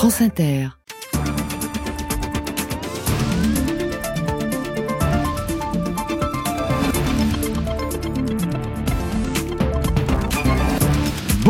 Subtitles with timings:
[0.00, 0.79] France Inter.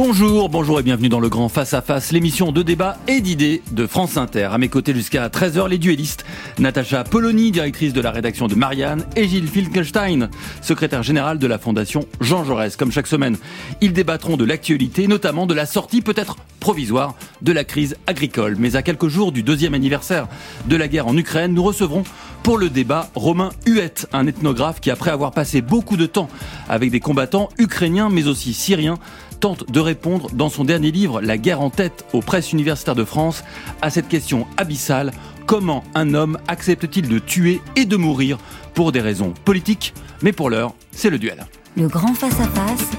[0.03, 3.61] Bonjour, bonjour et bienvenue dans le grand Face à Face, l'émission de débat et d'idées
[3.71, 4.49] de France Inter.
[4.51, 6.25] À mes côtés jusqu'à 13h, les duellistes,
[6.59, 10.31] Natacha Polony, directrice de la rédaction de Marianne, et Gilles Finkelstein,
[10.63, 12.77] secrétaire général de la Fondation Jean Jaurès.
[12.77, 13.37] Comme chaque semaine,
[13.83, 18.57] ils débattront de l'actualité, notamment de la sortie peut-être provisoire de la crise agricole.
[18.59, 20.29] Mais à quelques jours du deuxième anniversaire
[20.65, 22.05] de la guerre en Ukraine, nous recevrons
[22.43, 26.31] pour le débat Romain Huette, un ethnographe qui, après avoir passé beaucoup de temps
[26.71, 28.99] avec des combattants ukrainiens mais aussi syriens,
[29.41, 33.05] tente de répondre dans son dernier livre La guerre en tête aux presses universitaires de
[33.05, 33.43] France
[33.83, 35.13] à cette question abyssale
[35.51, 38.39] comment un homme accepte-t-il de tuer et de mourir
[38.73, 39.95] pour des raisons politiques?
[40.23, 41.45] Mais pour l'heure, c'est le duel.
[41.77, 42.91] Le grand face-à-face.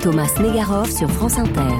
[0.00, 1.76] Thomas Negaroff sur France Inter.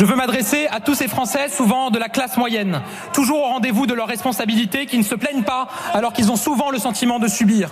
[0.00, 2.80] Je veux m'adresser à tous ces Français, souvent de la classe moyenne,
[3.12, 6.70] toujours au rendez-vous de leurs responsabilités, qui ne se plaignent pas alors qu'ils ont souvent
[6.70, 7.68] le sentiment de subir.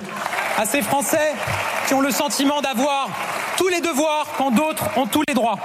[0.59, 1.33] À ces Français
[1.87, 3.09] qui ont le sentiment d'avoir
[3.57, 5.59] tous les devoirs quand d'autres ont tous les droits.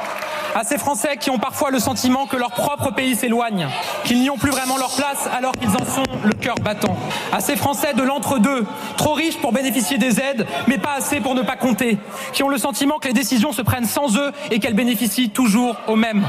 [0.56, 3.68] À ces Français qui ont parfois le sentiment que leur propre pays s'éloigne,
[4.06, 6.96] qu'ils n'y ont plus vraiment leur place alors qu'ils en sont le cœur battant.
[7.34, 8.66] À ces Français de l'entre-deux,
[8.96, 11.98] trop riches pour bénéficier des aides, mais pas assez pour ne pas compter,
[12.32, 15.76] qui ont le sentiment que les décisions se prennent sans eux et qu'elles bénéficient toujours
[15.88, 16.24] aux mêmes.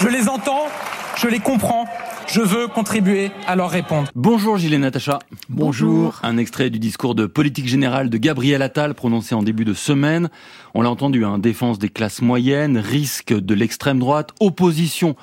[0.00, 0.66] Je les entends,
[1.16, 1.86] je les comprends,
[2.26, 4.08] je veux contribuer à leur répondre.
[4.16, 5.20] Bonjour Gilles et Natacha.
[5.48, 6.18] Bonjour.
[6.24, 10.30] Un extrait du discours de politique générale de Gabriel Attal prononcé en début de semaine.
[10.74, 15.14] On l'a entendu, hein, défense des classes moyennes, risque de l'extrême droite, opposition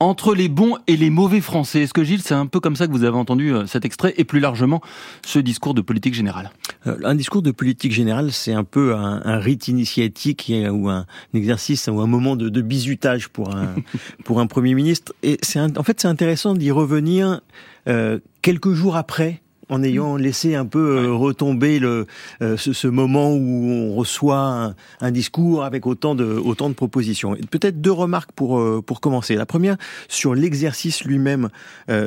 [0.00, 1.82] entre les bons et les mauvais Français.
[1.82, 4.14] Est-ce que Gilles, c'est un peu comme ça que vous avez entendu euh, cet extrait
[4.16, 4.80] et plus largement
[5.26, 6.50] ce discours de politique générale?
[6.86, 11.06] Euh, Un discours de politique générale, c'est un peu un, un, rite initiatique ou un,
[11.34, 13.74] exercice ou un moment de, de bisutage pour un
[14.24, 15.12] pour un premier ministre.
[15.22, 17.40] Et c'est en fait c'est intéressant d'y revenir
[17.88, 22.06] euh, quelques jours après en ayant laissé un peu euh, retomber le,
[22.42, 26.74] euh, ce, ce, moment où on reçoit un, un, discours avec autant de, autant de
[26.74, 27.36] propositions.
[27.50, 29.34] Peut-être deux remarques pour, euh, pour commencer.
[29.34, 29.76] La première,
[30.08, 31.48] sur l'exercice lui-même,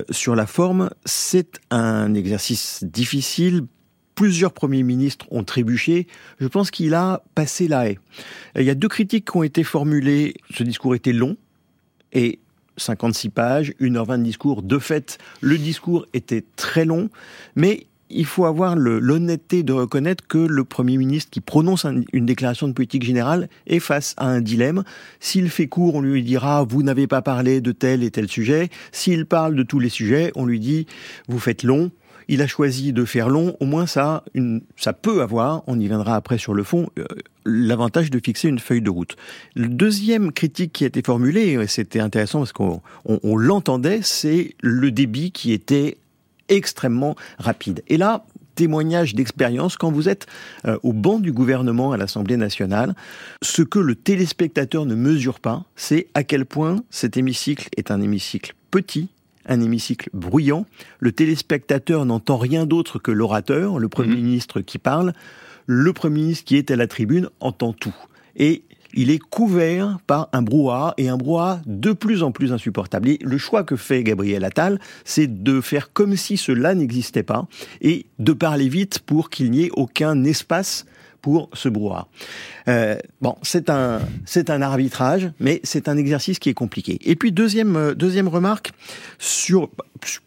[0.10, 3.64] sur la forme, c'est un exercice difficile,
[4.16, 6.08] plusieurs premiers ministres ont trébuché.
[6.40, 8.00] Je pense qu'il a passé la haie.
[8.56, 10.36] Il y a deux critiques qui ont été formulées.
[10.54, 11.38] Ce discours était long
[12.14, 12.40] et
[12.78, 14.62] 56 pages, 1h20 de discours.
[14.62, 17.10] De fait, le discours était très long,
[17.56, 22.26] mais il faut avoir l'honnêteté de reconnaître que le Premier ministre qui prononce un, une
[22.26, 24.84] déclaration de politique générale est face à un dilemme.
[25.20, 28.70] S'il fait court, on lui dira vous n'avez pas parlé de tel et tel sujet.
[28.92, 30.88] S'il parle de tous les sujets, on lui dit
[31.28, 31.92] vous faites long.
[32.28, 34.24] Il a choisi de faire long, au moins ça,
[34.78, 37.06] ça peut avoir, on y viendra après sur le fond, euh,
[37.46, 39.16] l'avantage de fixer une feuille de route.
[39.56, 44.02] Le deuxième critique qui a été formulée, et c'était intéressant parce qu'on on, on l'entendait,
[44.02, 45.98] c'est le débit qui était
[46.50, 47.84] extrêmement rapide.
[47.88, 48.26] Et là,
[48.56, 50.28] témoignage d'expérience quand vous êtes
[50.66, 52.96] euh, au banc du gouvernement à l'Assemblée nationale.
[53.42, 58.02] Ce que le téléspectateur ne mesure pas, c'est à quel point cet hémicycle est un
[58.02, 59.10] hémicycle petit,
[59.48, 60.66] un hémicycle bruyant.
[61.00, 64.24] Le téléspectateur n'entend rien d'autre que l'orateur, le Premier mmh.
[64.24, 65.14] ministre qui parle.
[65.66, 67.96] Le Premier ministre qui est à la tribune entend tout.
[68.36, 68.64] Et
[68.94, 73.10] il est couvert par un brouhaha et un brouhaha de plus en plus insupportable.
[73.10, 77.48] Et le choix que fait Gabriel Attal, c'est de faire comme si cela n'existait pas
[77.82, 80.86] et de parler vite pour qu'il n'y ait aucun espace
[81.22, 82.08] pour ce brouhaha.
[82.68, 86.98] Euh, bon, c'est un c'est un arbitrage, mais c'est un exercice qui est compliqué.
[87.04, 88.72] Et puis deuxième euh, deuxième remarque
[89.20, 89.70] sur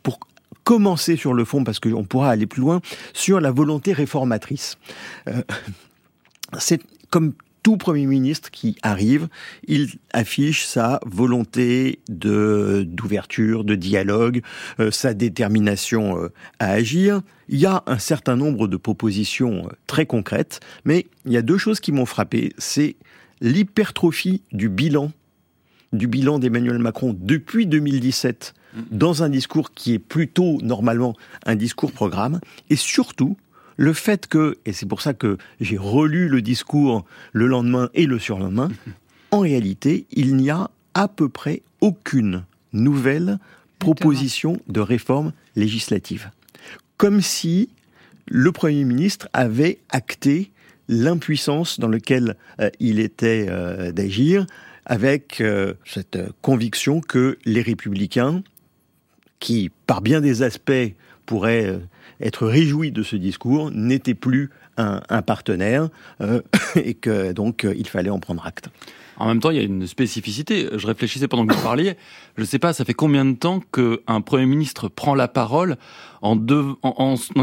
[0.02, 0.20] pour
[0.64, 2.80] commencer sur le fond parce qu'on pourra aller plus loin
[3.12, 4.78] sur la volonté réformatrice.
[5.28, 5.42] Euh,
[6.58, 6.80] c'est
[7.10, 9.28] comme tout Premier ministre qui arrive,
[9.66, 14.42] il affiche sa volonté de d'ouverture, de dialogue,
[14.80, 17.22] euh, sa détermination euh, à agir.
[17.48, 21.56] Il y a un certain nombre de propositions très concrètes, mais il y a deux
[21.56, 22.52] choses qui m'ont frappé.
[22.58, 22.96] C'est
[23.40, 25.12] l'hypertrophie du bilan,
[25.94, 28.63] du bilan d'Emmanuel Macron depuis 2017 mmh.
[28.90, 31.14] Dans un discours qui est plutôt normalement
[31.46, 32.40] un discours programme,
[32.70, 33.36] et surtout
[33.76, 38.06] le fait que, et c'est pour ça que j'ai relu le discours le lendemain et
[38.06, 38.70] le surlendemain,
[39.30, 43.38] en réalité, il n'y a à peu près aucune nouvelle
[43.78, 46.30] proposition de réforme législative.
[46.96, 47.68] Comme si
[48.26, 50.50] le Premier ministre avait acté
[50.88, 54.46] l'impuissance dans laquelle euh, il était euh, d'agir,
[54.86, 58.42] avec euh, cette conviction que les républicains,
[59.44, 60.72] qui par bien des aspects
[61.26, 61.78] pourraient
[62.18, 64.48] être réjoui de ce discours n'était plus
[64.78, 65.90] un, partenaire
[66.22, 66.40] euh,
[66.76, 68.70] et que donc il fallait en prendre acte.
[69.18, 70.66] En même temps, il y a une spécificité.
[70.74, 71.94] Je réfléchissais pendant que vous parliez.
[72.36, 75.76] Je ne sais pas, ça fait combien de temps qu'un Premier ministre prend la parole
[76.22, 76.36] en,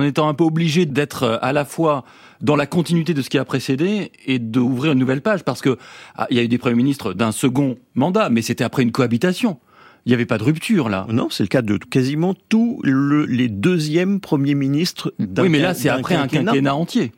[0.04, 2.04] étant un peu obligé d'être à la fois
[2.42, 5.44] dans la continuité de ce qui a précédé et d'ouvrir une nouvelle page?
[5.44, 5.78] Parce que
[6.16, 8.92] ah, il y a eu des Premiers ministres d'un second mandat, mais c'était après une
[8.92, 9.60] cohabitation.
[10.06, 11.06] Il n'y avait pas de rupture là.
[11.10, 15.14] Non, c'est le cas de quasiment tous les deuxièmes premiers ministres.
[15.20, 17.12] Oui, mais là, c'est après un quinquennat entier.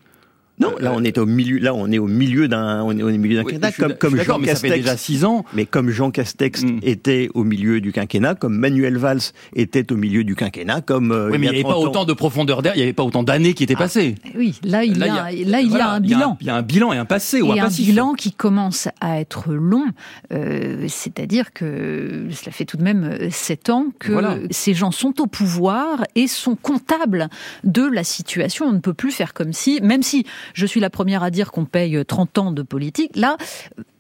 [0.60, 3.10] Non, là on est au milieu, là on est au milieu d'un, on est au
[3.10, 4.70] milieu d'un quinquennat, comme, comme Jean mais Castex.
[4.70, 5.46] Ça fait déjà six ans.
[5.54, 6.80] Mais comme Jean Castex mm.
[6.84, 9.22] était au milieu du quinquennat, comme Manuel Valls
[9.56, 11.12] était au milieu du quinquennat, comme.
[11.12, 13.04] Euh, oui, mais il n'y avait pas autant de profondeur d'air, il n'y avait pas
[13.04, 13.80] autant d'années qui étaient ah.
[13.80, 14.16] passées.
[14.36, 16.38] Oui, là il y a, là il y a un bilan.
[16.40, 18.88] Il y a un bilan et un passé ou et un, un bilan qui commence
[19.02, 19.86] à être long.
[20.32, 24.38] Euh, C'est-à-dire que cela fait tout de même euh, sept ans que voilà.
[24.52, 27.30] ces gens sont au pouvoir et sont comptables
[27.64, 28.66] de la situation.
[28.66, 31.52] On ne peut plus faire comme si, même si je suis la première à dire
[31.52, 33.16] qu'on paye 30 ans de politique.
[33.16, 33.38] Là,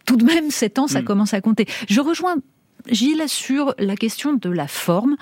[0.06, 1.06] tout de même, 7 ans, ça mm.
[1.06, 1.68] commence à compter.
[1.88, 2.36] Je rejoins
[2.90, 5.16] Gilles sur la question de la forme.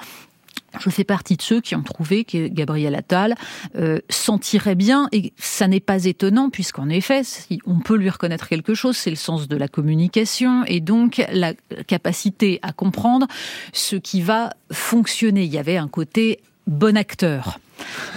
[0.79, 3.35] Je fais partie de ceux qui ont trouvé que Gabriel Attal
[3.75, 8.09] euh, s'en tirait bien et ça n'est pas étonnant puisqu'en effet, si on peut lui
[8.09, 11.53] reconnaître quelque chose, c'est le sens de la communication et donc la
[11.87, 13.27] capacité à comprendre
[13.73, 15.43] ce qui va fonctionner.
[15.43, 17.59] Il y avait un côté bon acteur.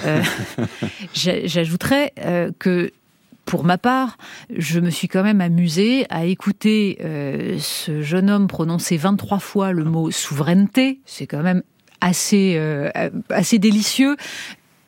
[0.05, 0.23] Euh,
[1.15, 2.91] J'ajouterais euh, que
[3.45, 4.17] pour ma part,
[4.57, 9.73] je me suis quand même amusée à écouter euh, ce jeune homme prononcer 23 fois
[9.73, 11.01] le mot souveraineté.
[11.05, 11.63] C'est quand même
[12.01, 12.91] assez, euh,
[13.29, 14.17] assez délicieux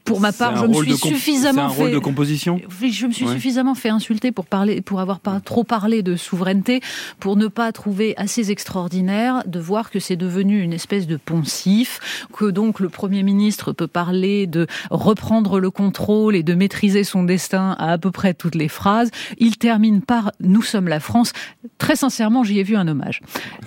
[0.06, 2.60] pour ma part, je me suis suffisamment un rôle de composition?
[2.80, 6.80] Je me suis suffisamment fait insulter pour parler, pour avoir pas trop parlé de souveraineté,
[7.20, 12.26] pour ne pas trouver assez extraordinaire de voir que c'est devenu une espèce de poncif,
[12.32, 17.24] que donc le premier ministre peut parler de reprendre le contrôle et de maîtriser son
[17.24, 19.10] destin à à peu près toutes les phrases.
[19.38, 21.32] Il termine par "Nous sommes la France".
[21.78, 23.20] Très sincèrement, j'y ai vu un hommage.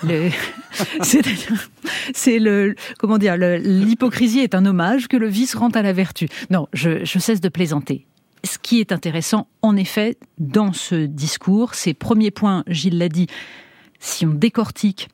[2.14, 6.28] c'est le comment dire, l'hypocrisie est un hommage que le vice rend à la vertu.
[6.50, 8.06] Non, je, cesse de plaisanter.
[8.46, 13.28] Ce qui est intéressant, en effet, dans ce discours, ces premiers points, Gilles l'a dit,
[14.00, 15.10] si on décortique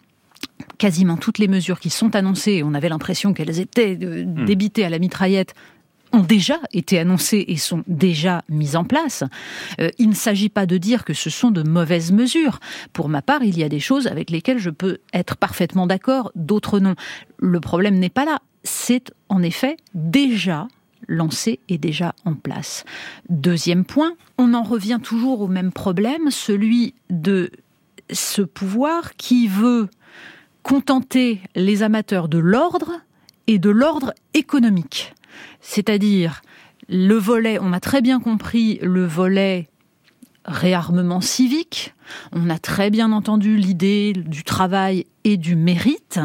[0.78, 4.46] quasiment toutes les mesures qui sont annoncées, on avait l'impression qu'elles étaient euh, hmm.
[4.46, 5.56] débitées à la mitraillette,
[6.16, 9.24] ont déjà été annoncées et sont déjà mises en place.
[9.80, 12.60] Euh, il ne s'agit pas de dire que ce sont de mauvaises mesures.
[12.94, 16.32] Pour ma part, il y a des choses avec lesquelles je peux être parfaitement d'accord,
[16.36, 16.96] d'autres non.
[17.38, 18.40] Le problème n'est pas là.
[18.64, 20.68] C'est en effet déjà
[21.08, 22.84] lancé et déjà en place.
[23.30, 27.52] Deuxième point, on en revient toujours au même problème, celui de
[28.12, 29.90] ce pouvoir qui veut
[30.64, 32.92] contenter les amateurs de l'ordre
[33.48, 35.14] et de l'ordre économique.
[35.62, 36.42] C'est-à-dire
[36.88, 39.70] le volet, on a très bien compris le volet
[40.46, 41.96] réarmement civique,
[42.32, 46.20] on a très bien entendu l'idée du travail et du mérite,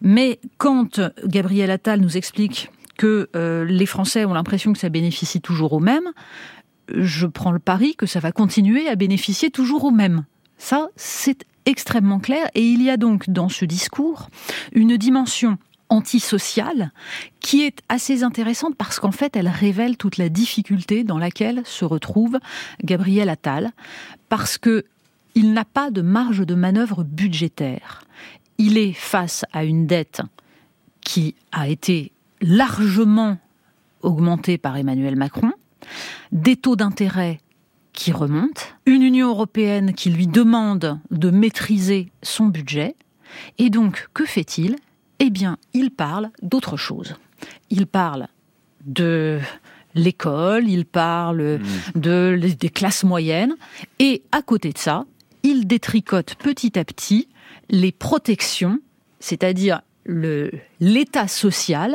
[0.00, 5.40] mais quand Gabriel Attal nous explique que euh, les Français ont l'impression que ça bénéficie
[5.40, 6.10] toujours aux mêmes,
[6.94, 10.24] je prends le pari que ça va continuer à bénéficier toujours aux mêmes.
[10.56, 12.48] Ça, c'est extrêmement clair.
[12.54, 14.28] Et il y a donc dans ce discours
[14.72, 15.58] une dimension
[15.90, 16.92] antisociale
[17.40, 21.84] qui est assez intéressante parce qu'en fait elle révèle toute la difficulté dans laquelle se
[21.84, 22.38] retrouve
[22.82, 23.72] Gabriel Attal
[24.28, 24.84] parce que
[25.34, 28.02] il n'a pas de marge de manœuvre budgétaire.
[28.58, 30.22] Il est face à une dette
[31.00, 33.38] qui a été largement
[34.02, 35.52] augmenté par Emmanuel Macron,
[36.32, 37.40] des taux d'intérêt
[37.92, 42.94] qui remontent, une Union européenne qui lui demande de maîtriser son budget.
[43.58, 44.76] Et donc, que fait-il?
[45.20, 47.14] Eh bien, il parle d'autre chose.
[47.68, 48.26] Il parle
[48.84, 49.38] de
[49.94, 52.00] l'école, il parle mmh.
[52.00, 53.54] de, des classes moyennes,
[53.98, 55.04] et à côté de ça,
[55.42, 57.28] il détricote petit à petit
[57.68, 58.78] les protections,
[59.20, 61.94] c'est-à-dire l'État social,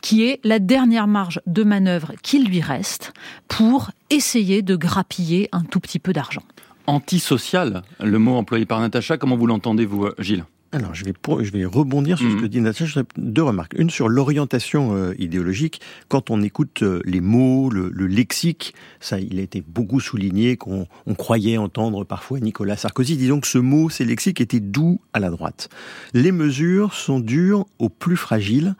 [0.00, 3.12] qui est la dernière marge de manœuvre qu'il lui reste
[3.48, 6.42] pour essayer de grappiller un tout petit peu d'argent.
[6.86, 10.44] Antisocial, le mot employé par Natacha, comment vous l'entendez, vous, Gilles?
[10.74, 11.12] Alors, je vais,
[11.42, 12.48] je vais rebondir sur ce que mhm.
[12.48, 13.02] dit Natacha.
[13.18, 13.74] Deux remarques.
[13.76, 15.82] Une sur l'orientation euh, idéologique.
[16.08, 20.86] Quand on écoute euh, les mots, le, lexique, ça, il a été beaucoup souligné qu'on
[21.06, 23.18] on croyait entendre parfois Nicolas Sarkozy.
[23.18, 25.68] Disons que ce mot, ces lexiques étaient doux à la droite.
[26.14, 28.74] Les mesures sont dures aux plus fragiles.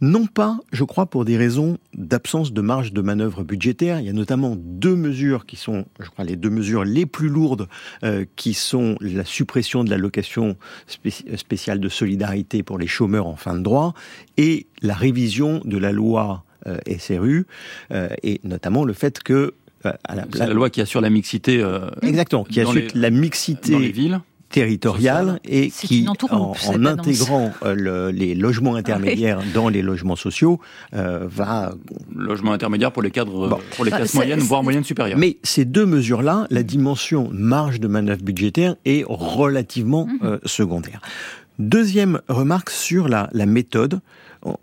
[0.00, 4.00] Non pas, je crois, pour des raisons d'absence de marge de manœuvre budgétaire.
[4.00, 7.28] Il y a notamment deux mesures qui sont, je crois, les deux mesures les plus
[7.28, 7.68] lourdes,
[8.04, 10.56] euh, qui sont la suppression de l'allocation
[11.36, 13.94] spéciale de solidarité pour les chômeurs en fin de droit
[14.36, 17.46] et la révision de la loi euh, SRU,
[17.92, 21.64] euh, et notamment le fait que à la, la, la loi qui assure la mixité.
[22.02, 28.34] Exactement, qui assure la mixité dans les villes territoriale et qui, en, intégrant euh, les
[28.34, 30.60] logements ah intermédiaires dans les logements sociaux,
[30.94, 31.74] euh, va...
[32.14, 35.18] Logement intermédiaire pour les cadres, pour les classes moyennes, voire moyennes supérieures.
[35.18, 40.18] Mais ces deux mesures-là, la dimension marge de manœuvre budgétaire est relativement mhm.
[40.22, 41.00] euh, secondaire.
[41.58, 44.00] Deuxième remarque sur la, la méthode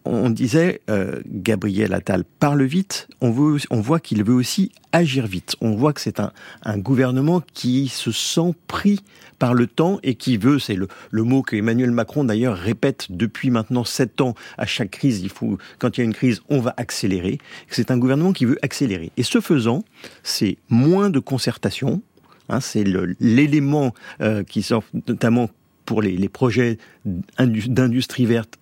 [0.05, 5.55] on disait, euh, Gabriel Attal parle vite, on, voit qu'il veut aussi agir vite.
[5.61, 6.31] On voit que c'est un,
[6.77, 8.99] gouvernement qui se sent pris
[9.39, 10.87] par le temps et qui veut, c'est le,
[11.23, 15.57] mot que Emmanuel Macron d'ailleurs répète depuis maintenant sept ans, à chaque crise, il faut,
[15.79, 17.39] quand il y a une crise, on va accélérer.
[17.69, 19.11] C'est un gouvernement qui veut accélérer.
[19.17, 19.83] Et ce faisant,
[20.23, 22.01] c'est moins de concertation,
[22.49, 22.85] hein, c'est
[23.19, 25.49] l'élément euh, qui sort notamment
[25.85, 28.57] pour les projets d'industrie verte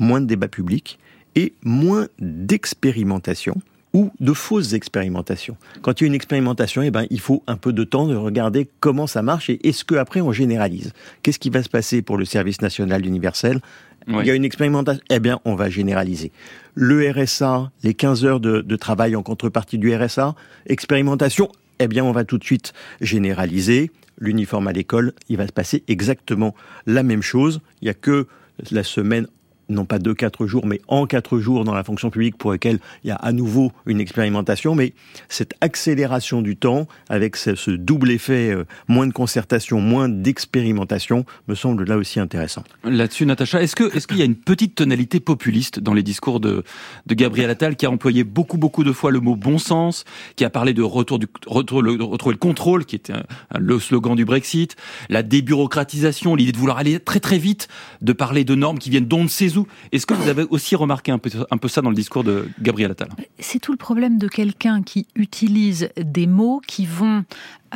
[0.00, 0.98] moins de débats publics
[1.36, 3.60] et moins d'expérimentation
[3.92, 5.56] ou de fausses expérimentations.
[5.82, 8.14] Quand il y a une expérimentation, eh ben, il faut un peu de temps de
[8.14, 10.92] regarder comment ça marche et est-ce qu'après on généralise.
[11.22, 13.60] Qu'est-ce qui va se passer pour le service national universel?
[14.08, 16.32] Il y a une expérimentation, eh bien, on va généraliser.
[16.74, 20.34] Le RSA, les 15 heures de, de travail en contrepartie du RSA,
[20.66, 23.90] expérimentation, eh bien, on va tout de suite généraliser.
[24.18, 26.54] L'uniforme à l'école, il va se passer exactement
[26.86, 27.60] la même chose.
[27.82, 28.26] Il n'y a que
[28.70, 29.26] la semaine
[29.70, 32.78] non pas de quatre jours, mais en quatre jours dans la fonction publique pour laquelle
[33.04, 34.74] il y a à nouveau une expérimentation.
[34.74, 34.92] Mais
[35.28, 41.54] cette accélération du temps, avec ce, double effet, euh, moins de concertation, moins d'expérimentation, me
[41.54, 42.64] semble là aussi intéressant.
[42.84, 46.40] Là-dessus, Natacha, est-ce que est-ce qu'il y a une petite tonalité populiste dans les discours
[46.40, 46.64] de,
[47.06, 50.04] de Gabriel Attal, qui a employé beaucoup beaucoup de fois le mot bon sens,
[50.36, 53.14] qui a parlé de retour du retour le, retrouver le contrôle, qui était
[53.58, 54.76] le slogan du Brexit,
[55.08, 57.68] la débureaucratisation, l'idée de vouloir aller très très vite,
[58.00, 59.59] de parler de normes qui viennent d'on ne sait où
[59.92, 62.48] est-ce que vous avez aussi remarqué un peu, un peu ça dans le discours de
[62.60, 63.08] Gabriel Attal?
[63.38, 67.24] C'est tout le problème de quelqu'un qui utilise des mots qui vont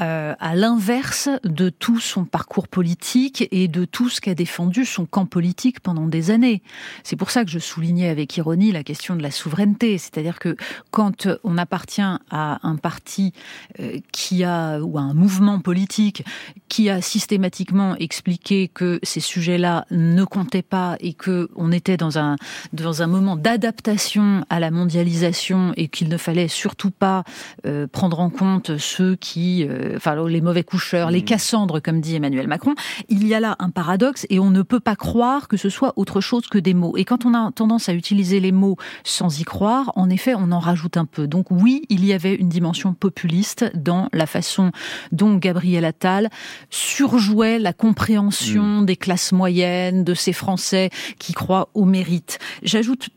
[0.01, 5.07] euh, à l'inverse de tout son parcours politique et de tout ce qu'a défendu son
[5.07, 6.63] camp politique pendant des années.
[7.05, 10.57] C'est pour ça que je soulignais avec ironie la question de la souveraineté, c'est-à-dire que
[10.91, 13.33] quand on appartient à un parti
[13.79, 16.25] euh, qui a ou à un mouvement politique
[16.69, 22.19] qui a systématiquement expliqué que ces sujets-là ne comptaient pas et que on était dans
[22.19, 22.37] un
[22.73, 27.23] dans un moment d'adaptation à la mondialisation et qu'il ne fallait surtout pas
[27.65, 29.65] euh, prendre en compte ceux qui
[29.97, 31.25] enfin les mauvais coucheurs, les mmh.
[31.25, 32.75] Cassandres, comme dit Emmanuel Macron,
[33.09, 35.93] il y a là un paradoxe et on ne peut pas croire que ce soit
[35.97, 36.97] autre chose que des mots.
[36.97, 40.53] Et quand on a tendance à utiliser les mots sans y croire, en effet, on
[40.53, 41.26] en rajoute un peu.
[41.26, 44.71] Donc oui, il y avait une dimension populiste dans la façon
[45.12, 46.31] dont Gabriel Attal
[46.71, 48.87] surjouait la compréhension mmh.
[48.87, 52.38] des classes moyennes, de ces Français qui croient au mérite.
[52.62, 53.09] J'ajoute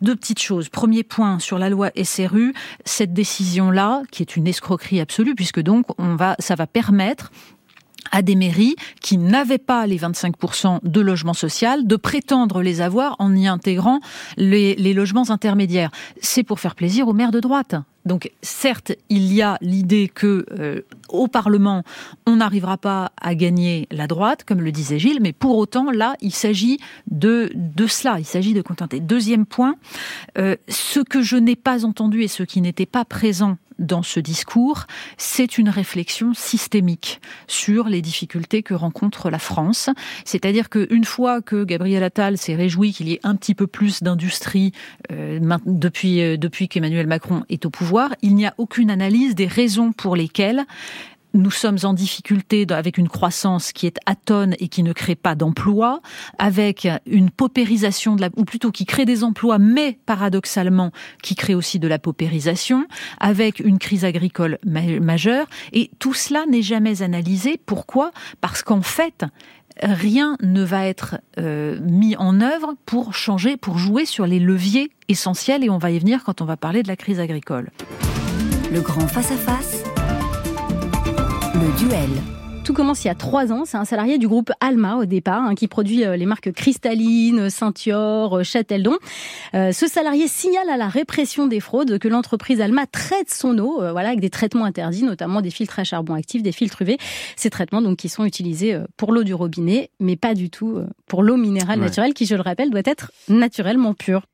[0.00, 0.68] deux petites choses.
[0.68, 5.86] Premier point sur la loi SRU, cette décision-là, qui est une escroquerie absolue, puisque donc
[5.98, 7.30] on va, ça va permettre
[8.12, 13.16] à des mairies qui n'avaient pas les 25% de logement social de prétendre les avoir
[13.18, 14.00] en y intégrant
[14.36, 15.90] les, logements intermédiaires.
[16.20, 17.74] C'est pour faire plaisir aux maires de droite.
[18.04, 21.82] Donc certes, il y a l'idée que euh, au Parlement,
[22.24, 26.14] on n'arrivera pas à gagner la droite, comme le disait Gilles, mais pour autant, là,
[26.20, 26.78] il s'agit
[27.10, 29.00] de, de cela, il s'agit de contenter.
[29.00, 29.74] Deuxième point,
[30.38, 34.20] euh, ce que je n'ai pas entendu et ce qui n'était pas présent dans ce
[34.20, 39.90] discours, c'est une réflexion systémique sur les difficultés que rencontre la France.
[40.24, 44.02] C'est-à-dire qu'une fois que Gabriel Attal s'est réjoui qu'il y ait un petit peu plus
[44.02, 44.72] d'industrie
[45.12, 49.46] euh, depuis, euh, depuis qu'Emmanuel Macron est au pouvoir, il n'y a aucune analyse des
[49.46, 50.64] raisons pour lesquelles
[51.36, 55.34] nous sommes en difficulté avec une croissance qui est atone et qui ne crée pas
[55.34, 56.00] d'emplois,
[56.38, 61.88] avec une paupérisation ou plutôt qui crée des emplois, mais paradoxalement qui crée aussi de
[61.88, 62.86] la paupérisation,
[63.20, 65.46] avec une crise agricole majeure.
[65.72, 67.60] Et tout cela n'est jamais analysé.
[67.64, 68.12] Pourquoi?
[68.40, 69.24] Parce qu'en fait,
[69.82, 74.90] rien ne va être euh, mis en œuvre pour changer, pour jouer sur les leviers
[75.08, 77.70] essentiels, et on va y venir quand on va parler de la crise agricole.
[78.72, 79.75] Le grand face-à-face
[81.58, 82.10] le duel.
[82.64, 83.64] Tout commence il y a trois ans.
[83.64, 87.48] C'est un salarié du groupe Alma au départ hein, qui produit euh, les marques Cristalline,
[87.48, 88.96] Ceinture, euh, Châteldon.
[89.54, 93.76] Euh, ce salarié signale à la répression des fraudes que l'entreprise Alma traite son eau,
[93.78, 96.98] voilà, avec des traitements interdits, notamment des filtres à charbon actif, des filtres UV.
[97.36, 101.22] Ces traitements donc qui sont utilisés pour l'eau du robinet, mais pas du tout pour
[101.22, 104.26] l'eau minérale naturelle, qui, je le rappelle, doit être naturellement pure.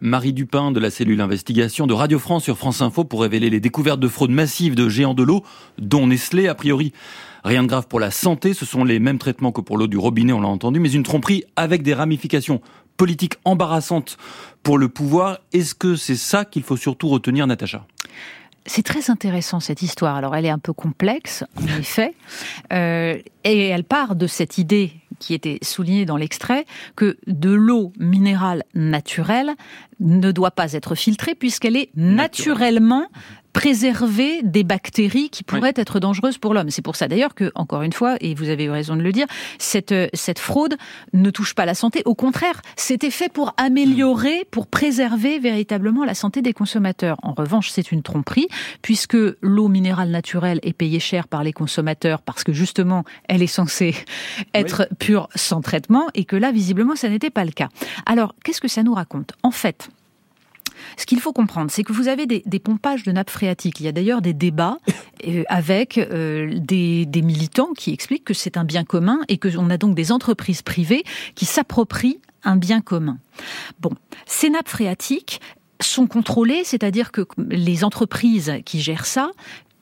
[0.00, 3.60] Marie Dupin de la cellule investigation de Radio France sur France Info pour révéler les
[3.60, 5.42] découvertes de fraude massive de géants de l'eau,
[5.78, 6.92] dont Nestlé a priori.
[7.44, 9.98] Rien de grave pour la santé, ce sont les mêmes traitements que pour l'eau du
[9.98, 12.60] robinet, on l'a entendu, mais une tromperie avec des ramifications
[12.96, 14.16] politiques embarrassantes
[14.62, 15.38] pour le pouvoir.
[15.52, 17.86] Est-ce que c'est ça qu'il faut surtout retenir, Natacha?
[18.64, 20.14] C'est très intéressant cette histoire.
[20.14, 22.14] Alors elle est un peu complexe, en effet,
[22.72, 27.92] euh, et elle part de cette idée qui était soulignée dans l'extrait que de l'eau
[27.96, 29.52] minérale naturelle
[30.00, 33.06] ne doit pas être filtrée puisqu'elle est naturellement
[33.52, 36.70] préserver des bactéries qui pourraient être dangereuses pour l'homme.
[36.70, 39.12] C'est pour ça d'ailleurs que, encore une fois, et vous avez eu raison de le
[39.12, 39.26] dire,
[39.58, 40.76] cette, cette fraude
[41.12, 42.02] ne touche pas la santé.
[42.04, 47.18] Au contraire, c'était fait pour améliorer, pour préserver véritablement la santé des consommateurs.
[47.22, 48.48] En revanche, c'est une tromperie,
[48.80, 53.46] puisque l'eau minérale naturelle est payée cher par les consommateurs parce que justement, elle est
[53.46, 53.94] censée
[54.54, 57.68] être pure sans traitement et que là, visiblement, ça n'était pas le cas.
[58.06, 59.32] Alors, qu'est-ce que ça nous raconte?
[59.42, 59.88] En fait,
[60.96, 63.80] ce qu'il faut comprendre, c'est que vous avez des, pompages de nappes phréatiques.
[63.80, 64.78] Il y a d'ailleurs des débats
[65.26, 69.70] euh, avec euh, des, militants qui expliquent que c'est un bien commun et que on
[69.70, 73.18] a donc des entreprises privées qui s'approprient un bien commun.
[73.80, 73.92] Bon,
[74.26, 75.40] ces nappes phréatiques
[75.80, 79.30] sont contrôlées, c'est-à-dire que les entreprises qui gèrent ça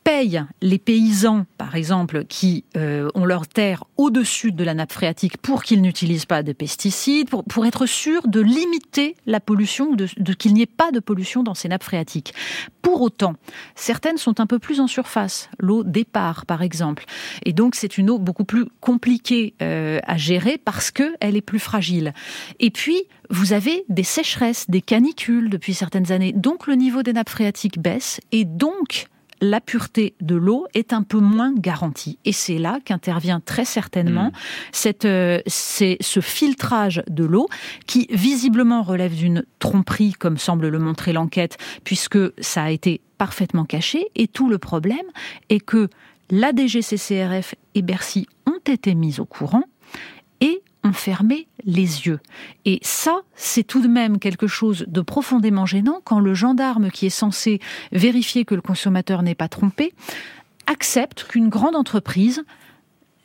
[0.05, 5.39] payent les paysans, par exemple, qui euh, ont leur terre au-dessus de la nappe phréatique
[5.39, 10.33] pour qu'ils n'utilisent pas de pesticides, pour, être sûr de limiter la pollution, de, de
[10.33, 12.35] qu'il n'y ait pas de pollution dans ces nappes phréatiques.
[12.83, 13.35] Pour autant,
[13.75, 17.05] certaines sont un peu plus en surface, l'eau départ par exemple,
[17.45, 21.59] et donc c'est une eau beaucoup plus compliquée euh, à gérer parce qu'elle est plus
[21.59, 22.15] fragile.
[22.59, 27.13] Et puis, vous avez des sécheresses, des canicules depuis certaines années, donc le niveau des
[27.13, 29.07] nappes phréatiques baisse, et donc
[29.41, 32.19] la pureté de l'eau est un peu moins garantie.
[32.25, 34.33] Et c'est là qu'intervient très certainement
[34.73, 37.49] cette, euh, c'est ce filtrage de l'eau
[37.87, 43.65] qui visiblement relève d'une tromperie, comme semble le montrer l'enquête, puisque ça a été parfaitement
[43.65, 44.07] caché.
[44.15, 44.99] Et tout le problème
[45.49, 45.89] est que
[46.31, 49.65] la DGCCRF et Bercy ont été mis au courant
[50.41, 52.21] et ont fermé les yeux.
[52.65, 57.07] Et ça, c'est tout de même quelque chose de profondément gênant quand le gendarme qui
[57.07, 57.61] est censé
[57.93, 59.93] vérifier que le consommateur n'est pas trompé
[60.67, 62.45] accepte qu'une grande entreprise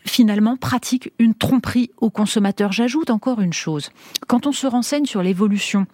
[0.06, 2.72] finalement pratique une tromperie au consommateur.
[2.72, 3.90] J'ajoute encore une chose.
[4.28, 5.88] Quand on se renseigne sur l'évolution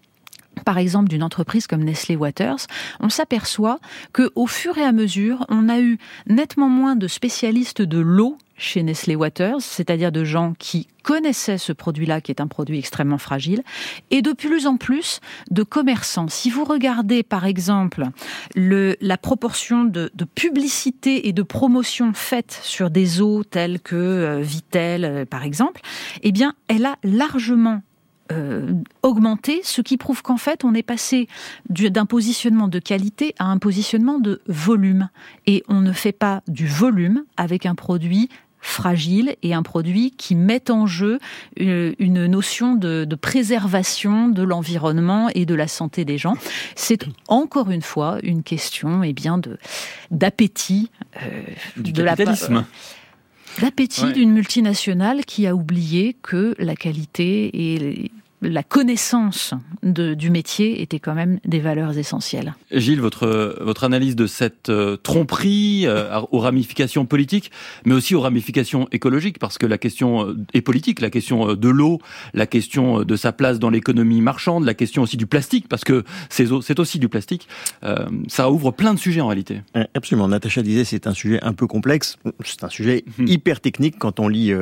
[0.66, 2.68] par exemple d'une entreprise comme Nestlé Waters,
[3.00, 3.80] on s'aperçoit
[4.14, 8.38] que au fur et à mesure, on a eu nettement moins de spécialistes de l'eau
[8.58, 13.18] chez Nestlé Waters, c'est-à-dire de gens qui connaissaient ce produit-là, qui est un produit extrêmement
[13.18, 13.64] fragile,
[14.12, 16.28] et de plus en plus de commerçants.
[16.28, 18.06] Si vous regardez, par exemple,
[18.56, 23.96] le, la proportion de, de, publicité et de promotion faite sur des eaux telles que
[23.96, 25.82] euh, Vitel, euh, par exemple,
[26.22, 27.82] eh bien, elle a largement
[28.32, 31.28] euh, augmenté, ce qui prouve qu'en fait, on est passé
[31.70, 35.10] d'un positionnement de qualité à un positionnement de volume.
[35.48, 38.30] Et on ne fait pas du volume avec un produit
[38.62, 41.20] fragile et un produit qui met en jeu
[41.60, 46.36] euh, une notion de, préservation de l'environnement et de la santé des gens.
[46.76, 49.58] C'est encore une fois une question eh bien de
[50.12, 51.42] d'appétit euh,
[51.78, 52.66] de capitalisme.
[53.62, 60.82] L'appétit d'une multinationale qui a oublié que la qualité et la connaissance de, du métier
[60.82, 62.56] était quand même des valeurs essentielles.
[62.72, 67.52] Gilles, votre, votre analyse de cette euh, tromperie euh, aux ramifications politiques,
[67.86, 71.70] mais aussi aux ramifications écologiques, parce que la question euh, est politique, la question de
[71.70, 72.00] l'eau,
[72.34, 76.04] la question de sa place dans l'économie marchande, la question aussi du plastique, parce que
[76.30, 77.48] c'est aussi du plastique,
[78.28, 79.62] ça ouvre plein de sujets en réalité.
[79.94, 80.28] Absolument.
[80.28, 83.28] Natacha disait c'est un sujet un peu complexe, c'est un sujet hum.
[83.28, 84.54] hyper technique quand on lit,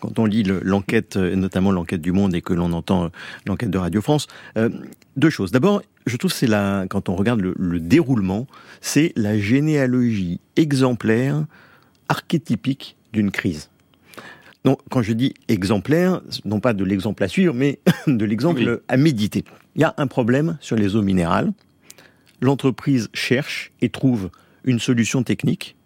[0.00, 3.10] quand on lit l'enquête, notamment l'enquête du Monde, et que l'on entend
[3.46, 4.26] l'enquête de Radio France.
[4.56, 4.68] Euh,
[5.16, 5.52] deux choses.
[5.52, 8.46] D'abord, je trouve c'est la, quand on regarde le, déroulement,
[8.80, 11.44] c'est la généalogie exemplaire,
[12.08, 13.70] archétypique d'une crise.
[14.64, 18.96] Donc, quand je dis exemplaire, non pas de l'exemple à suivre, mais de l'exemple à
[18.96, 19.44] méditer.
[19.76, 21.52] Il y a un problème sur les eaux minérales.
[22.40, 24.30] L'entreprise cherche et trouve
[24.64, 25.76] une solution technique.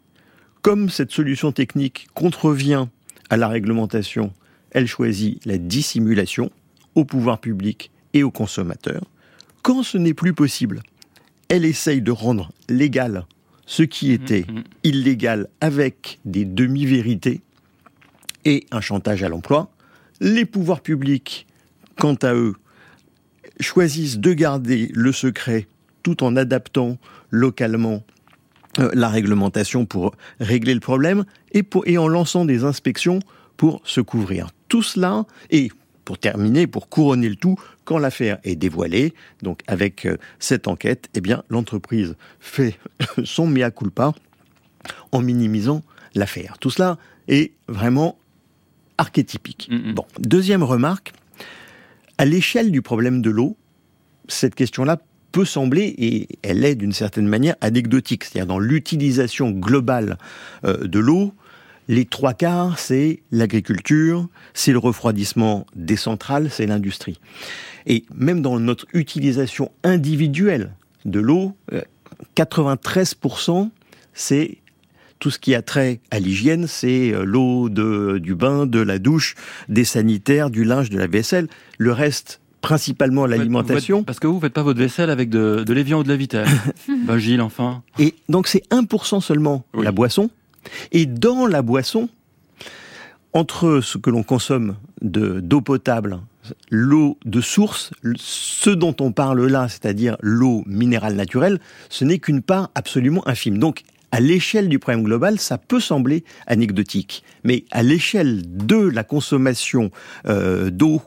[0.62, 2.86] Comme cette solution technique contrevient
[3.30, 4.32] à la réglementation,
[4.70, 6.50] elle choisit la dissimulation
[6.94, 9.04] au pouvoir public et aux consommateurs.
[9.62, 10.82] Quand ce n'est plus possible,
[11.48, 13.26] elle essaye de rendre légal
[13.66, 14.62] ce qui mmh, était mmh.
[14.84, 17.40] illégal avec des demi-vérités
[18.44, 19.70] et un chantage à l'emploi.
[20.20, 21.46] Les pouvoirs publics,
[21.98, 22.54] quant à eux,
[23.60, 25.68] choisissent de garder le secret
[26.02, 26.98] tout en adaptant
[27.30, 28.02] localement
[28.78, 33.20] euh, la réglementation pour régler le problème et, et en lançant des inspections
[33.56, 34.48] pour se couvrir.
[34.68, 35.70] Tout cela, et
[36.04, 41.08] pour terminer, pour couronner le tout, quand l'affaire est dévoilée, donc avec euh, cette enquête,
[41.14, 42.78] eh bien, l'entreprise fait
[43.24, 44.12] son mea culpa
[45.12, 45.82] en minimisant
[46.14, 46.58] l'affaire.
[46.58, 48.18] Tout cela est vraiment
[48.98, 49.70] archétypique.
[49.94, 51.12] Bon, deuxième remarque,
[52.18, 53.56] à l'échelle du problème de l'eau,
[54.28, 54.98] cette question-là
[55.32, 60.18] peut sembler, et elle est d'une certaine manière anecdotique, c'est-à-dire dans l'utilisation globale
[60.64, 61.32] euh, de l'eau,
[61.88, 67.18] les trois quarts, c'est l'agriculture, c'est le refroidissement des centrales, c'est l'industrie.
[67.86, 70.72] Et même dans notre utilisation individuelle
[71.04, 71.56] de l'eau,
[72.36, 73.68] 93%, euh,
[74.14, 74.58] c'est
[75.18, 79.34] tout ce qui a trait à l'hygiène, c'est euh, l'eau du bain, de la douche,
[79.68, 81.48] des sanitaires, du linge, de la vaisselle.
[81.78, 84.02] Le reste, principalement l'alimentation.
[84.04, 86.16] Parce que vous ne faites pas votre vaisselle avec de, de l'évian ou de la
[86.16, 86.48] vitelle.
[87.06, 87.82] bah Gilles, enfin.
[87.98, 90.30] Et donc c'est 1% seulement la boisson.
[90.92, 92.08] Et dans la boisson,
[93.32, 96.20] entre ce que l'on consomme d'eau potable,
[96.70, 102.42] l'eau de source, ce dont on parle là, c'est-à-dire l'eau minérale naturelle, ce n'est qu'une
[102.42, 103.58] part absolument infime.
[103.58, 109.04] Donc à l'échelle du problème global, ça peut sembler anecdotique, mais à l'échelle de la
[109.04, 109.90] consommation
[110.26, 111.00] euh, d'eau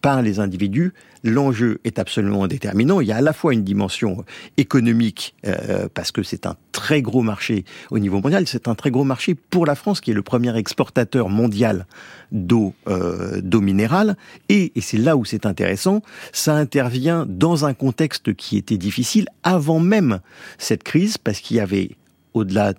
[0.00, 3.00] par les individus, l'enjeu est absolument déterminant.
[3.00, 4.24] Il y a à la fois une dimension
[4.56, 8.90] économique, euh, parce que c'est un très gros marché au niveau mondial, c'est un très
[8.90, 11.86] gros marché pour la France, qui est le premier exportateur mondial
[12.32, 14.16] d'eau euh, d'eau minérale,
[14.48, 16.02] et, et c'est là où c'est intéressant,
[16.32, 20.20] ça intervient dans un contexte qui était difficile avant même
[20.58, 21.90] cette crise, parce qu'il y avait
[22.34, 22.74] au-delà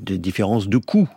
[0.00, 1.08] des différences de coûts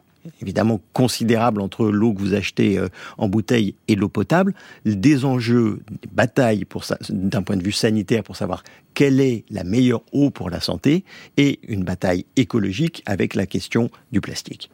[0.42, 4.54] évidemment considérables entre l'eau que vous achetez euh, en bouteille et l'eau potable,
[4.86, 6.66] des enjeux, des batailles
[7.10, 8.64] d'un point de vue sanitaire pour savoir
[8.94, 11.04] quelle est la meilleure eau pour la santé
[11.38, 14.70] et une bataille écologique avec la question du plastique.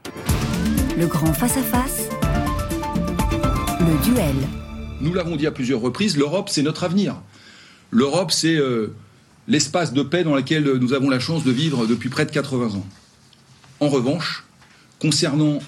[0.97, 2.09] Le grand face-à-face,
[3.79, 4.35] le duel.
[5.01, 7.21] Nous l'avons dit à plusieurs reprises, l'Europe c'est notre avenir.
[7.91, 8.55] L'Europe c'est...
[8.55, 8.95] Euh,
[9.47, 12.77] l'espace de paix dans lequel nous avons la chance de vivre depuis près de 80
[12.77, 12.85] ans.
[13.79, 14.45] En revanche,
[15.03, 15.59] concernant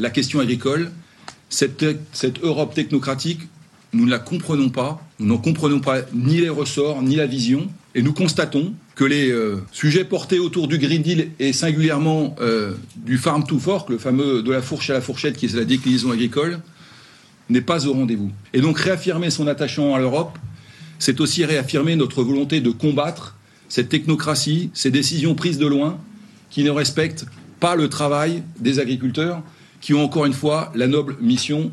[0.00, 0.90] la question agricole,
[1.48, 1.84] cette,
[2.42, 3.38] Europe technocratique,
[3.92, 7.68] nous ne la comprenons pas, nous n'en comprenons pas ni les ressorts, ni la vision,
[7.94, 12.74] et nous constatons que les euh, sujets portés autour du Green Deal et singulièrement euh,
[12.96, 15.64] du Farm to Fork, le fameux de la fourche à la fourchette qui est la
[15.64, 16.58] déclinaison agricole,
[17.48, 18.32] n'est pas au rendez-vous.
[18.52, 20.36] Et donc réaffirmer son attachement à l'Europe,
[20.98, 23.36] c'est aussi réaffirmer notre volonté de combattre
[23.68, 26.00] cette technocratie, ces décisions prises de loin,
[26.50, 27.26] qui ne respectent
[27.60, 29.42] pas le travail des agriculteurs,
[29.80, 31.72] qui ont encore une fois la noble mission,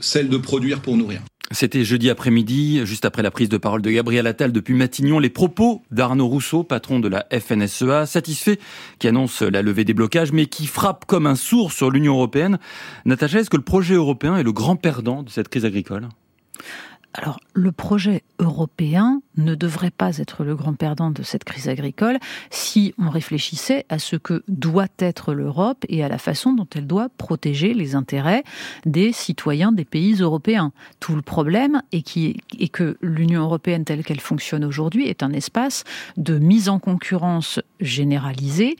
[0.00, 1.20] celle de produire pour nourrir.
[1.50, 5.30] C'était jeudi après-midi, juste après la prise de parole de Gabriel Attal depuis Matignon, les
[5.30, 8.58] propos d'Arnaud Rousseau, patron de la FNSEA, satisfait,
[8.98, 12.58] qui annonce la levée des blocages, mais qui frappe comme un sourd sur l'Union européenne.
[13.04, 16.08] Natacha, est-ce que le projet européen est le grand perdant de cette crise agricole?
[17.16, 22.18] Alors, le projet européen ne devrait pas être le grand perdant de cette crise agricole
[22.50, 26.88] si on réfléchissait à ce que doit être l'Europe et à la façon dont elle
[26.88, 28.42] doit protéger les intérêts
[28.84, 30.72] des citoyens des pays européens.
[30.98, 32.02] Tout le problème est,
[32.72, 35.84] que l'Union européenne telle qu'elle fonctionne aujourd'hui est un espace
[36.16, 38.74] de mise en concurrence généralisée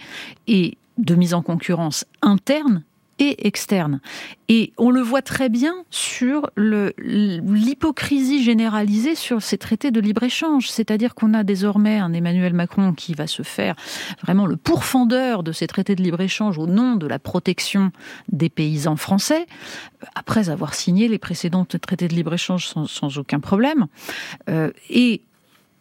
[0.49, 2.83] et de mise en concurrence interne
[3.19, 4.01] et externe.
[4.49, 10.69] Et on le voit très bien sur l'hypocrisie généralisée sur ces traités de libre-échange.
[10.69, 13.75] C'est-à-dire qu'on a désormais un Emmanuel Macron qui va se faire
[14.23, 17.91] vraiment le pourfendeur de ces traités de libre-échange au nom de la protection
[18.31, 19.47] des paysans français,
[20.15, 23.87] après avoir signé les précédents traités de libre-échange sans, aucun problème.
[24.49, 25.23] Euh, et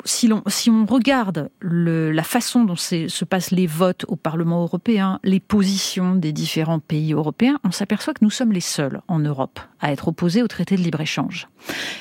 [0.05, 6.15] si, on, regarde la façon dont se passent les votes au Parlement européen, les positions
[6.15, 10.07] des différents pays européens, on s'aperçoit que nous sommes les seuls en Europe à être
[10.07, 11.47] opposés au traité de libre-échange.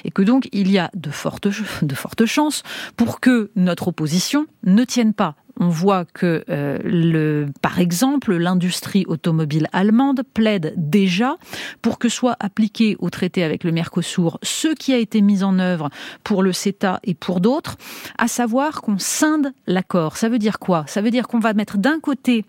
[0.04, 1.48] Et que donc il y a de fortes,
[1.82, 2.62] de fortes chances
[2.96, 9.68] pour que notre opposition ne tienne pas on voit que, euh, par exemple, l'industrie automobile
[9.72, 11.36] allemande plaide déjà
[11.82, 15.58] pour que soit appliqué au traité avec le Mercosur ce qui a été mis en
[15.58, 15.90] œuvre
[16.24, 17.76] pour le CETA et pour d'autres,
[18.18, 20.16] à savoir qu'on scinde l'accord.
[20.16, 20.84] Ça veut dire quoi?
[20.86, 22.44] Ça veut dire qu'on va mettre d'un côté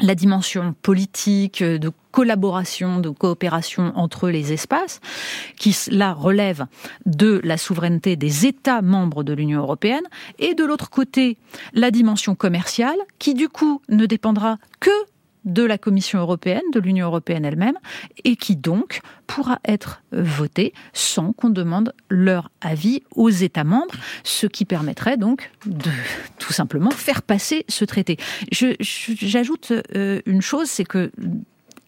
[0.00, 5.00] la dimension politique, de collaboration, de coopération entre les espaces,
[5.56, 6.66] qui là relève
[7.06, 10.04] de la souveraineté des États membres de l'Union européenne,
[10.38, 11.36] et de l'autre côté,
[11.72, 14.90] la dimension commerciale, qui du coup ne dépendra que
[15.48, 17.78] de la Commission européenne, de l'Union européenne elle-même,
[18.24, 24.46] et qui donc pourra être votée sans qu'on demande leur avis aux États membres, ce
[24.46, 25.90] qui permettrait donc de
[26.38, 28.16] tout simplement faire passer ce traité.
[28.52, 31.10] J'ajoute euh, une chose, c'est que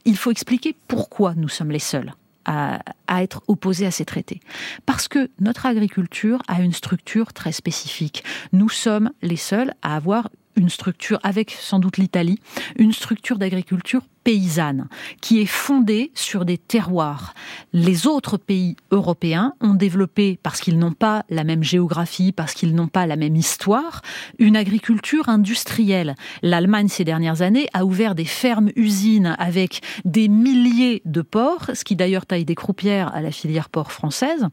[0.05, 2.12] il faut expliquer pourquoi nous sommes les seuls
[2.46, 2.81] à,
[3.23, 4.40] être opposés à ces traités.
[4.87, 8.25] Parce que notre agriculture a une structure très spécifique.
[8.53, 12.38] Nous sommes les seuls à avoir une structure, avec sans doute l'Italie,
[12.76, 14.88] une structure d'agriculture paysanne
[15.20, 17.34] qui est fondée sur des terroirs.
[17.72, 22.74] Les autres pays européens ont développé, parce qu'ils n'ont pas la même géographie, parce qu'ils
[22.74, 24.02] n'ont pas la même histoire,
[24.38, 26.14] une agriculture industrielle.
[26.42, 31.96] L'Allemagne, ces dernières années, a ouvert des fermes-usines avec des milliers de porcs, ce qui
[31.96, 34.46] d'ailleurs taille des croupières à la filière porc française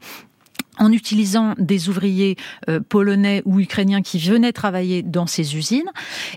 [0.78, 2.36] en utilisant des ouvriers
[2.68, 5.90] euh, polonais ou ukrainiens qui venaient travailler dans ces usines.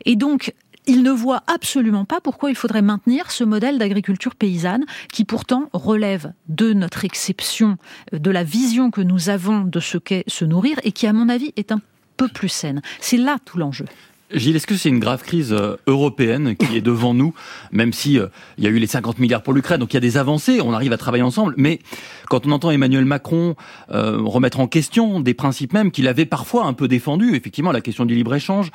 [0.06, 0.54] Et donc,
[0.88, 5.70] il ne voit absolument pas pourquoi il faudrait maintenir ce modèle d'agriculture paysanne qui pourtant
[5.74, 7.78] relève de notre exception,
[8.14, 11.14] euh, de la vision que nous avons de ce qu'est se nourrir et qui, à
[11.14, 11.82] mon avis, est un
[12.18, 12.82] peu plus saine.
[13.00, 13.86] C'est là tout l'enjeu.
[14.34, 17.34] Gilles, est-ce que c'est une grave crise euh, européenne qui est devant nous,
[17.72, 19.98] même si euh, il y a eu les 50 milliards pour l'Ukraine, donc il y
[19.98, 21.80] a des avancées, on arrive à travailler ensemble, mais
[22.30, 23.56] quand on entend Emmanuel Macron
[23.92, 27.82] euh, remettre en question des principes même qu'il avait parfois un peu défendus, effectivement la
[27.82, 28.72] question du libre-échange,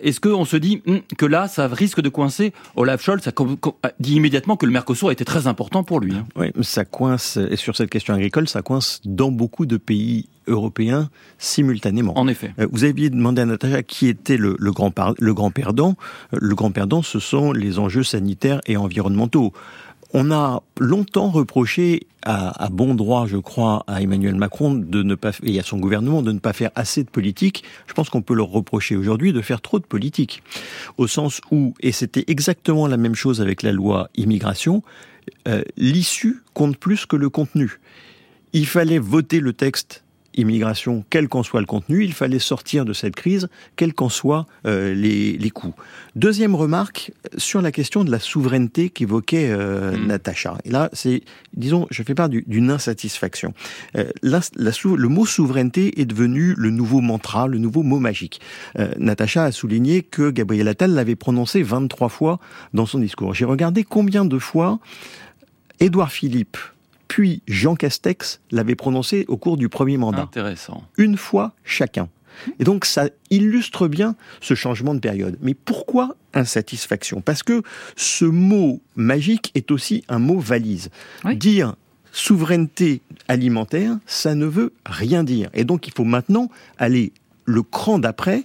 [0.00, 4.14] est-ce qu'on se dit hum, que là, ça risque de coincer Olaf Scholz a dit
[4.14, 6.14] immédiatement que le Mercosur était très important pour lui.
[6.14, 6.26] Hein?
[6.36, 11.10] Oui, ça coince, et sur cette question agricole, ça coince dans beaucoup de pays européens
[11.38, 12.18] simultanément.
[12.18, 12.54] En effet.
[12.58, 15.96] Euh, vous aviez demandé à Natacha qui était le, grand, le grand perdant.
[16.32, 19.52] Euh, le grand perdant, ce sont les enjeux sanitaires et environnementaux.
[20.16, 25.32] On a longtemps reproché à, bon droit, je crois, à Emmanuel Macron de ne pas
[25.42, 27.64] et à son gouvernement de ne pas faire assez de politique.
[27.88, 30.42] Je pense qu'on peut leur reprocher aujourd'hui de faire trop de politique,
[30.98, 34.84] au sens où et c'était exactement la même chose avec la loi immigration.
[35.48, 37.80] Euh, l'issue compte plus que le contenu.
[38.52, 40.03] Il fallait voter le texte
[40.36, 44.46] immigration, quel qu'en soit le contenu, il fallait sortir de cette crise, quels qu'en soient
[44.66, 45.74] euh, les, les, coûts.
[46.16, 50.06] Deuxième remarque sur la question de la souveraineté qu'évoquait euh, mm.
[50.06, 50.58] Natacha.
[50.64, 51.22] Et là, c'est,
[51.54, 53.54] disons, je fais part d'une insatisfaction.
[53.96, 58.40] Euh, la, le mot souveraineté est devenu le nouveau mantra, le nouveau mot magique.
[58.98, 62.38] Natacha a souligné que Gabriel Attal l'avait prononcé 23 fois
[62.72, 63.34] dans son discours.
[63.34, 64.78] J'ai regardé combien de fois
[65.80, 66.56] Édouard Philippe,
[67.08, 70.22] puis Jean Castex l'avait prononcé au cours du premier mandat.
[70.22, 70.84] Intéressant.
[70.96, 72.08] Une fois chacun.
[72.58, 75.38] Et donc ça illustre bien ce changement de période.
[75.40, 77.20] Mais pourquoi insatisfaction?
[77.20, 77.62] Parce que
[77.96, 80.90] ce mot magique est aussi un mot valise.
[81.36, 81.76] Dire
[82.12, 85.50] souveraineté alimentaire, ça ne veut rien dire.
[85.52, 87.12] Et donc il faut maintenant aller
[87.44, 88.44] le cran d'après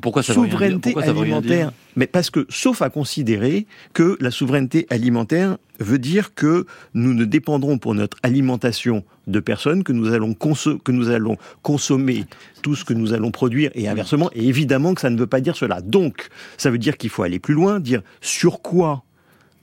[0.00, 5.98] pourquoi ça souveraineté alimentaire Mais parce que, sauf à considérer que la souveraineté alimentaire veut
[5.98, 11.10] dire que nous ne dépendrons pour notre alimentation de personnes, que nous allons, que nous
[11.10, 12.26] allons consommer
[12.62, 14.30] tout ce que nous allons produire et inversement.
[14.34, 15.80] Et évidemment que ça ne veut pas dire cela.
[15.80, 19.04] Donc, ça veut dire qu'il faut aller plus loin, dire sur quoi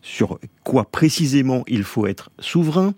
[0.01, 2.93] sur quoi précisément il faut être souverain,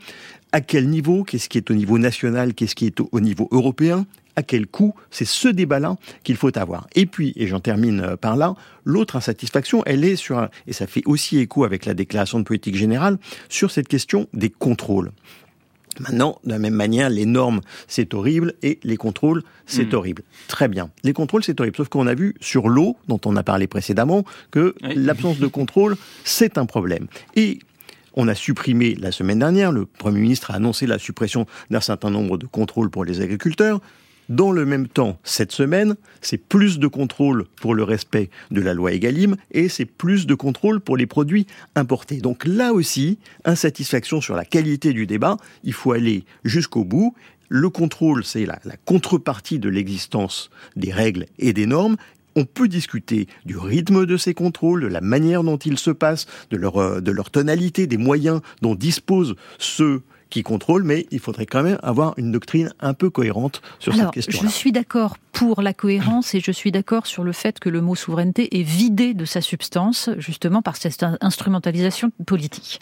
[0.51, 4.05] à quel niveau, qu'est-ce qui est au niveau national, qu'est-ce qui est au niveau européen,
[4.39, 6.87] à quel coût C'est ce débat-là qu'il faut avoir.
[6.95, 10.73] Et puis, et j'en termine euh, par là, l'autre insatisfaction, elle est sur, un, et
[10.73, 13.17] ça fait aussi écho avec la déclaration de politique générale,
[13.49, 15.11] sur cette question des contrôles.
[15.99, 19.95] Maintenant, de la même manière, les normes, c'est horrible, et les contrôles, c'est hmm.
[19.95, 20.23] horrible.
[20.47, 20.89] Très bien.
[21.03, 21.75] Les contrôles, c'est horrible.
[21.75, 25.97] Sauf qu'on a vu sur l'eau, dont on a parlé précédemment, que l'absence de contrôle,
[26.23, 27.07] c'est un problème.
[27.35, 27.59] Et
[28.13, 32.09] on a supprimé la semaine dernière, le Premier ministre a annoncé la suppression d'un certain
[32.09, 33.81] nombre de contrôles pour les agriculteurs.
[34.29, 38.75] Dans le même temps, cette semaine, c'est plus de contrôle pour le respect de la
[38.75, 42.17] loi Egalim et c'est plus de contrôle pour les produits importés.
[42.17, 47.15] Donc là aussi, insatisfaction sur la qualité du débat, il faut aller jusqu'au bout.
[47.47, 51.97] Le contrôle, c'est la, contrepartie de l'existence des règles et des normes.
[52.35, 56.27] On peut discuter du rythme de ces contrôles, de la manière dont ils se passent,
[56.51, 61.19] de leur, euh, de leur tonalité, des moyens dont disposent ceux qui contrôle, mais il
[61.19, 64.41] faudrait quand même avoir une doctrine un peu cohérente sur cette question.
[64.43, 67.81] Je suis d'accord pour la cohérence et je suis d'accord sur le fait que le
[67.81, 72.79] mot souveraineté est vidé de sa substance, justement par cette instrumentalisation politique.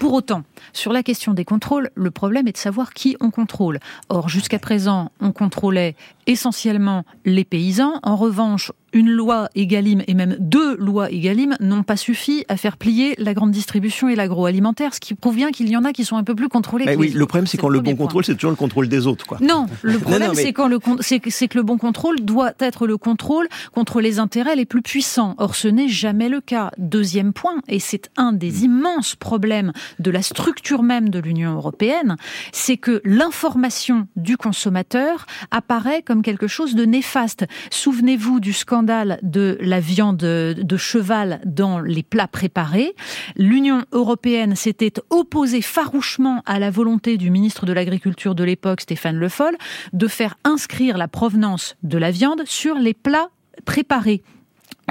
[0.00, 3.80] Pour autant, sur la question des contrôles, le problème est de savoir qui on contrôle.
[4.08, 8.00] Or, jusqu'à présent, on contrôlait essentiellement les paysans.
[8.02, 12.76] En revanche, une loi Egalim et même deux lois Egalim n'ont pas suffi à faire
[12.76, 16.04] plier la grande distribution et l'agroalimentaire, ce qui prouve bien qu'il y en a qui
[16.04, 16.84] sont un peu plus contrôlés.
[16.86, 19.26] Mais oui, le problème c'est quand le, bon contrôle, c'est toujours le contrôle des autres,
[19.26, 19.38] quoi.
[19.40, 23.48] Non, le problème c'est quand le c'est que le bon contrôle doit être le contrôle
[23.72, 25.34] contre les intérêts les plus puissants.
[25.38, 26.70] Or, ce n'est jamais le cas.
[26.78, 28.64] Deuxième point, et c'est un des hmm.
[28.64, 32.16] immenses problèmes de la structure même de l'Union européenne,
[32.52, 37.46] c'est que l'information du consommateur apparaît comme quelque chose de néfaste.
[37.70, 42.94] Souvenez-vous du scandale de la viande de cheval dans les plats préparés.
[43.36, 49.16] L'Union européenne s'était opposée farouchement à la volonté du ministre de l'Agriculture de l'époque, Stéphane
[49.16, 49.56] Le Foll,
[49.94, 53.30] de faire inscrire la provenance de la viande sur les plats
[53.64, 54.22] préparés.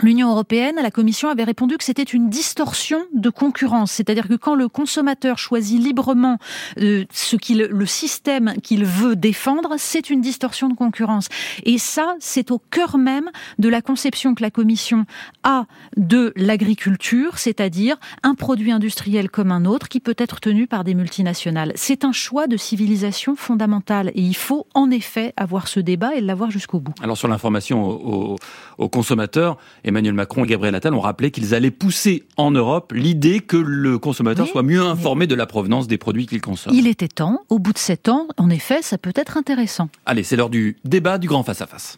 [0.03, 4.55] l'Union européenne, la Commission avait répondu que c'était une distorsion de concurrence, c'est-à-dire que quand
[4.55, 6.37] le consommateur choisit librement
[6.79, 11.27] euh, ce qu'il, le système qu'il veut défendre, c'est une distorsion de concurrence.
[11.63, 13.29] Et ça, c'est au cœur même
[13.59, 15.05] de la conception que la Commission
[15.43, 20.83] a de l'agriculture, c'est-à-dire un produit industriel comme un autre qui peut être tenu par
[20.83, 21.71] des multinationales.
[21.75, 26.21] C'est un choix de civilisation fondamentale et il faut en effet avoir ce débat et
[26.21, 26.93] l'avoir jusqu'au bout.
[27.01, 28.35] Alors sur l'information aux,
[28.77, 33.39] aux consommateurs, Emmanuel Macron et Gabriel Attal ont rappelé qu'ils allaient pousser en Europe l'idée
[33.39, 36.73] que le consommateur soit mieux informé de la provenance des produits qu'il consomme.
[36.73, 39.89] Il était temps, au bout de sept ans, en effet, ça peut être intéressant.
[40.05, 41.97] Allez, c'est l'heure du débat du grand face-à-face.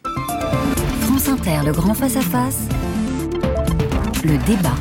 [1.02, 2.68] France Inter, le grand face-à-face,
[4.24, 4.74] le débat.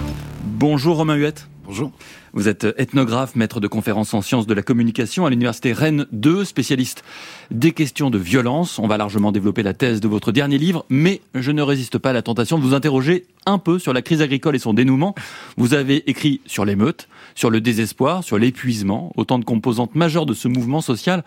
[0.46, 1.48] Bonjour Romain Huette.
[1.70, 1.92] Bonjour.
[2.34, 6.44] Vous êtes ethnographe, maître de conférences en sciences de la communication à l'université Rennes 2,
[6.44, 7.04] spécialiste
[7.52, 8.80] des questions de violence.
[8.80, 12.10] On va largement développer la thèse de votre dernier livre, mais je ne résiste pas
[12.10, 15.14] à la tentation de vous interroger un peu sur la crise agricole et son dénouement.
[15.58, 20.34] Vous avez écrit sur l'émeute, sur le désespoir, sur l'épuisement, autant de composantes majeures de
[20.34, 21.24] ce mouvement social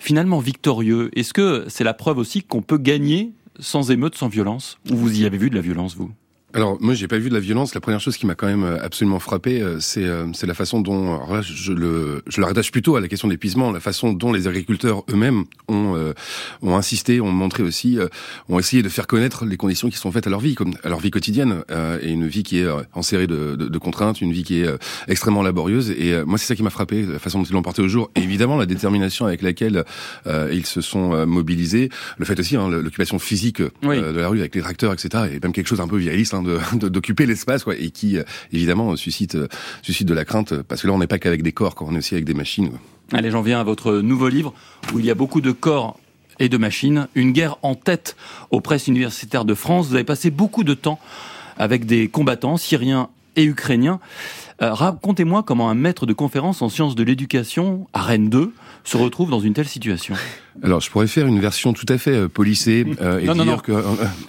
[0.00, 1.16] finalement victorieux.
[1.16, 4.78] Est-ce que c'est la preuve aussi qu'on peut gagner sans émeute, sans violence?
[4.90, 6.10] Ou vous y avez vu de la violence, vous?
[6.56, 7.74] Alors moi j'ai pas vu de la violence.
[7.74, 10.54] La première chose qui m'a quand même euh, absolument frappé, euh, c'est euh, c'est la
[10.54, 13.70] façon dont alors là je le je le rattache plutôt à la question de l'épuisement,
[13.72, 15.94] la façon dont les agriculteurs eux-mêmes ont
[16.62, 17.98] ont insisté, ont montré aussi,
[18.48, 20.88] ont essayé de faire connaître les conditions qui sont faites à leur vie, comme à
[20.88, 21.62] leur vie quotidienne,
[22.02, 24.68] et une vie qui est enserrée de, de, de, contraintes, une vie qui est
[25.08, 25.90] extrêmement laborieuse.
[25.90, 28.10] Et moi c'est ça qui m'a frappé, la façon dont ils l'ont porté au jour.
[28.14, 29.84] Et évidemment la détermination avec laquelle
[30.26, 34.62] ils se sont mobilisés, le fait aussi hein, l'occupation physique de la rue avec les
[34.62, 35.24] tracteurs, etc.
[35.34, 36.34] Et même quelque chose un peu vieilliste.
[36.34, 39.48] Hein, d'occuper l'espace quoi, et qui euh, évidemment suscite euh,
[39.82, 41.98] suscite de la crainte parce que là on n'est pas qu'avec des corps, on est
[41.98, 42.70] aussi avec des machines.
[43.12, 44.52] Allez, j'en viens à votre nouveau livre
[44.92, 45.98] où il y a beaucoup de corps
[46.38, 48.16] et de machines, une guerre en tête
[48.50, 49.88] aux presses universitaires de France.
[49.88, 50.98] Vous avez passé beaucoup de temps
[51.56, 54.00] avec des combattants syriens et ukrainiens.
[54.62, 58.52] Euh, racontez-moi comment un maître de conférence en sciences de l'éducation à Rennes 2
[58.84, 60.14] se retrouve dans une telle situation
[60.62, 63.72] Alors, je pourrais faire une version tout à fait euh, polissée euh, et dire que,
[63.72, 63.82] euh,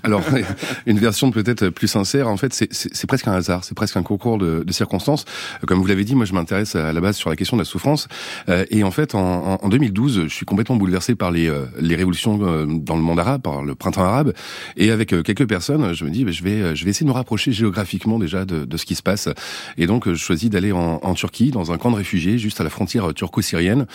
[0.03, 0.21] alors,
[0.85, 2.27] une version peut-être plus sincère.
[2.27, 5.25] En fait, c'est presque un hasard, c'est presque un concours de, de circonstances.
[5.65, 7.65] Comme vous l'avez dit, moi, je m'intéresse à la base sur la question de la
[7.65, 8.07] souffrance.
[8.47, 12.95] et en fait, en, en, 2012, je suis complètement bouleversé par les, les révolutions dans
[12.95, 14.33] le monde arabe, par le printemps arabe.
[14.75, 17.15] Et avec quelques personnes, je me dis, bah, je vais, je vais essayer de me
[17.15, 19.29] rapprocher géographiquement déjà de, de ce qui se passe.
[19.77, 22.63] Et donc, je choisis d'aller en, en, Turquie, dans un camp de réfugiés, juste à
[22.63, 23.87] la frontière turco-syrienne,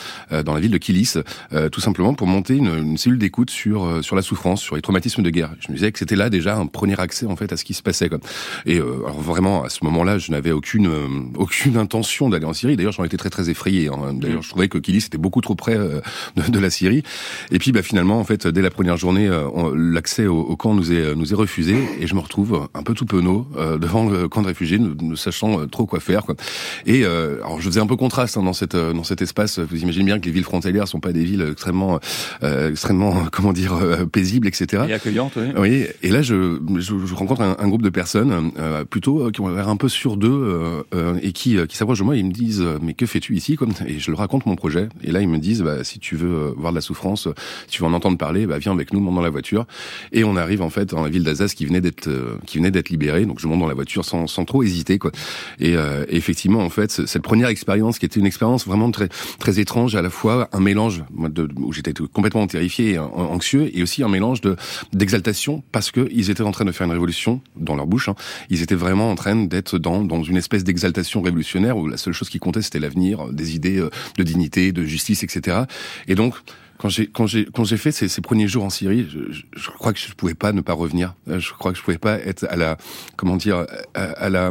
[0.45, 1.15] dans la ville de Kilis,
[1.71, 4.83] tout simplement pour monter une, une cellule d'écoute sur euh, sur la souffrance, sur les
[4.83, 5.51] traumatismes de guerre.
[5.61, 7.75] Je me disais que c'était là déjà un premier accès en fait à ce qui
[7.75, 8.09] se passait.
[8.09, 8.19] Quoi.
[8.67, 11.07] Et euh, alors vraiment à ce moment-là, je n'avais aucune euh,
[11.37, 12.77] aucune intention d'aller en Syrie.
[12.77, 13.89] D'ailleurs, j'en étais très très effrayé.
[13.89, 14.15] Hein.
[14.15, 16.03] D'ailleurs, je trouvais que Kilis était beaucoup trop près de,
[16.49, 17.03] de, la Syrie.
[17.51, 19.31] Et puis bah, finalement, en fait, dès la première journée,
[19.75, 22.95] l'accès au, au, camp nous est nous est refusé et je me retrouve un peu
[22.95, 23.47] tout penaud
[23.81, 26.25] devant le camp de réfugiés, ne, sachant trop quoi faire.
[26.25, 26.35] Quoi.
[26.87, 29.59] Et alors je faisais un peu contraste hein, dans cette dans cet espace.
[29.59, 31.99] Vous imaginez bien que les villes frontalières sont pas des villes extrêmement
[32.43, 34.85] euh, extrêmement, comment dire, euh, paisible, etc.
[34.89, 35.53] Et accueillante, oui.
[35.57, 35.87] Oui.
[36.03, 39.49] Et là, je, je, je rencontre un, un, groupe de personnes euh, plutôt qui ont
[39.49, 40.85] l'air un peu sur d'eux
[41.23, 43.57] et qui, qui s'approchent de moi et ils me disent mais que fais-tu ici?
[43.57, 46.17] Comme et je leur raconte mon projet et là ils me disent bah, si tu
[46.17, 47.29] veux voir de la souffrance,
[47.67, 49.67] si tu veux en entendre parler, bah, viens avec nous, monte dans la voiture
[50.13, 52.11] et on arrive en fait dans la ville d'Alsace qui venait d'être
[52.47, 55.13] qui venait d'être libérée donc je monte dans la voiture sans, sans trop hésiter quoi.
[55.59, 55.77] Et, et
[56.17, 60.03] effectivement en fait cette première expérience qui était une expérience vraiment très très étrange à
[60.03, 64.57] la fois un mélange de, où j'étais complètement terrifiés anxieux, et aussi un mélange de
[64.93, 68.09] d'exaltation parce que ils étaient en train de faire une révolution dans leur bouche.
[68.09, 68.15] Hein.
[68.51, 72.13] Ils étaient vraiment en train d'être dans dans une espèce d'exaltation révolutionnaire où la seule
[72.15, 75.63] chose qui comptait c'était l'avenir, des idées euh, de dignité, de justice, etc.
[76.09, 76.35] Et donc
[76.83, 79.71] quand j'ai quand j'ai quand j'ai fait ces, ces, premiers jours en Syrie, je, je,
[79.71, 81.15] crois que je pouvais pas ne pas revenir.
[81.29, 82.77] Euh, je crois que je pouvais pas être à la
[83.15, 84.51] comment dire à, la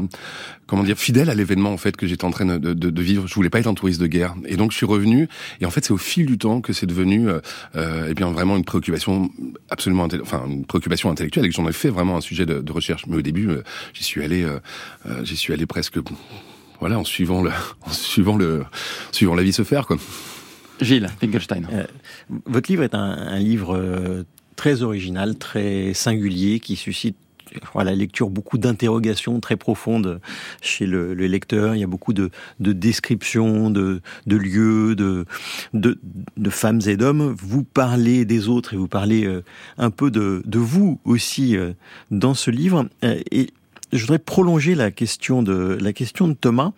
[0.65, 3.28] comment dire fidèle à l'événement en fait que j'étais en train de, de, de, vivre.
[3.28, 5.28] Je voulais pas être un touriste de guerre et donc je suis revenu
[5.60, 7.41] et en fait c'est au fil du temps que c'est devenu euh,
[7.76, 9.30] euh, eh bien vraiment une préoccupation
[9.70, 12.72] absolument enfin une préoccupation intellectuelle et que j'en ai fait vraiment un sujet de, de
[12.72, 13.08] recherche.
[13.08, 13.62] Mais au début euh,
[13.94, 14.60] j'y suis allé euh,
[15.24, 16.00] j'y suis allé presque
[16.80, 18.63] voilà en suivant le en suivant le
[19.12, 19.98] suivant la vie se faire quoi.
[20.82, 21.63] Gilles Finkelstein.
[21.72, 21.84] Euh,
[22.46, 24.24] votre livre est un, un livre euh,
[24.56, 27.15] très original, très singulier, qui suscite
[27.76, 30.22] à la lecture beaucoup d'interrogations très profondes
[30.62, 31.76] chez le, le, lecteur.
[31.76, 32.30] Il y a beaucoup de,
[32.62, 35.26] de descriptions de, de lieux, de,
[35.74, 35.99] de,
[36.38, 37.36] de, femmes et d'hommes.
[37.38, 39.43] Vous parlez des autres et vous parlez euh,
[39.78, 41.58] un peu de, de vous aussi
[42.10, 42.88] dans ce livre.
[43.03, 43.49] Et
[43.91, 46.72] je voudrais prolonger la question de, la question de Thomas.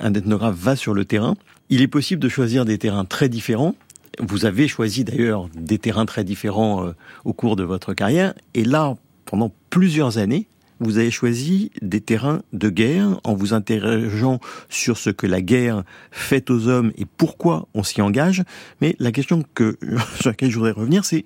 [0.00, 1.36] Un ethnographe va sur le terrain
[1.74, 3.74] il est possible de choisir des terrains très différents.
[4.20, 6.92] Vous avez choisi d'ailleurs des terrains très différents euh,
[7.24, 8.32] au cours de votre carrière.
[8.54, 8.94] Et là,
[9.24, 10.46] pendant plusieurs années,
[10.78, 15.82] vous avez choisi des terrains de guerre en vous interrogeant sur ce que la guerre
[16.12, 18.44] fait aux hommes et pourquoi on s'y engage.
[18.80, 19.76] Mais la question que,
[20.20, 21.24] sur laquelle je voudrais revenir, c'est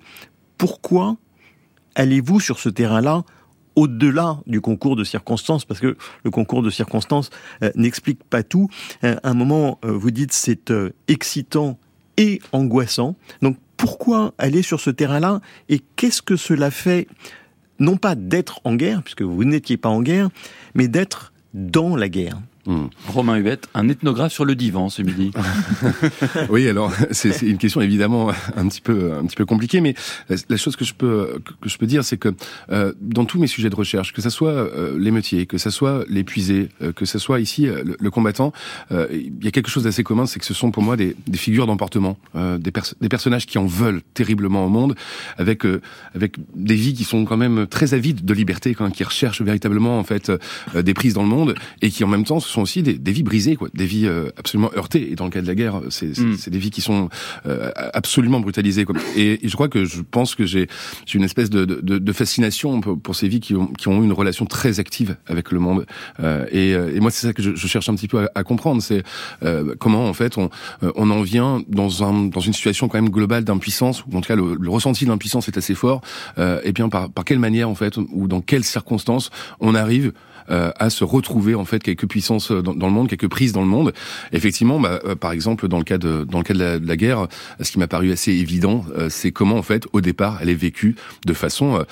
[0.57, 1.17] pourquoi
[1.93, 3.23] allez-vous sur ce terrain-là
[3.79, 7.29] au-delà du concours de circonstances, parce que le concours de circonstances
[7.63, 8.67] euh, n'explique pas tout.
[9.05, 10.73] Euh, à un moment, euh, vous dites c'est
[11.07, 11.79] excitant
[12.17, 13.15] et angoissant.
[13.41, 17.07] Donc pourquoi aller sur ce terrain-là et qu'est-ce que cela fait
[17.79, 20.29] non pas d'être en guerre, puisque vous n'étiez pas en guerre,
[20.75, 22.41] mais d'être dans la guerre?
[22.69, 22.85] Hmm.
[23.07, 25.31] Romain Hubert, un ethnographe sur le divan ce midi.
[26.51, 29.95] oui, alors c'est une question évidemment un petit peu un petit peu compliquée, mais
[30.29, 32.29] la, chose que je peux que je peux dire, c'est que
[32.71, 36.05] euh, dans tous mes sujets de recherche, que ce soit euh, l'émeutier, que ce soit
[36.09, 38.53] l'épuisé, euh, que ce soit ici euh, le, combattant,
[38.91, 41.15] euh, il y a quelque chose d'assez commun, c'est que ce sont pour moi des,
[41.25, 44.93] des figures d'emportement, des, des personnages qui en veulent terriblement au monde,
[45.39, 45.63] avec
[46.13, 49.97] avec des vies qui sont quand même très avides de liberté, quand qui recherchent véritablement
[49.97, 50.31] en fait
[50.75, 53.11] des prises dans le monde et qui en même temps se sont aussi des, des,
[53.11, 55.11] vies brisées, quoi, des vies euh, absolument heurtées.
[55.11, 56.37] Et dans le cas de la guerre, c'est mm.
[56.47, 57.09] des vies qui sont
[57.45, 58.85] euh, absolument brutalisées.
[58.85, 58.95] Quoi.
[59.15, 60.67] Et, et, je crois que je pense que j'ai
[61.13, 64.13] une espèce de, de, de, fascination pour, pour, ces vies qui ont, qui ont une
[64.13, 65.85] relation très active avec le monde.
[66.19, 68.43] Euh, et, et, moi, c'est ça que je, je, cherche un petit peu à, à
[68.43, 69.03] comprendre, c'est
[69.79, 70.49] comment en fait on,
[70.81, 74.27] on en vient dans, un, dans une situation quand même globale d'impuissance, ou en tout
[74.27, 76.01] cas le, le ressenti d'impuissance est assez fort.
[76.37, 79.29] et bien par, par quelle manière en fait, ou dans quelles circonstances
[79.59, 80.13] on arrive
[80.51, 83.61] euh, à se retrouver en fait quelques puissances dans, dans, le monde, quelques prises dans
[83.61, 83.93] le monde.
[84.31, 86.87] Effectivement, bah, euh, par exemple dans le cas de dans le cas de la, de
[86.87, 87.27] la guerre,
[87.59, 90.55] ce qui m'a paru assez évident, euh, c'est comment en fait au départ elle est
[90.55, 90.95] vécue
[91.25, 91.85] de façon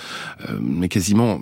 [0.62, 1.39] mais quasiment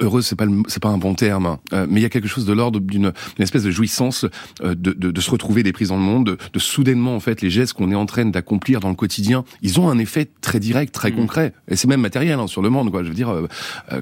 [0.00, 2.46] heureuse, c'est pas c'est pas un bon terme, hein, mais il y a quelque chose
[2.46, 4.26] de l'ordre d'une espèce de jouissance
[4.62, 7.42] de, de, de, se retrouver des prises dans le monde, de, de soudainement en fait
[7.42, 10.60] les gestes qu'on est en train d'accomplir dans le quotidien, ils ont un effet très
[10.60, 11.16] direct, très mmh.
[11.16, 13.02] concret, et c'est même matériel hein, sur le monde quoi.
[13.02, 13.32] Je veux dire,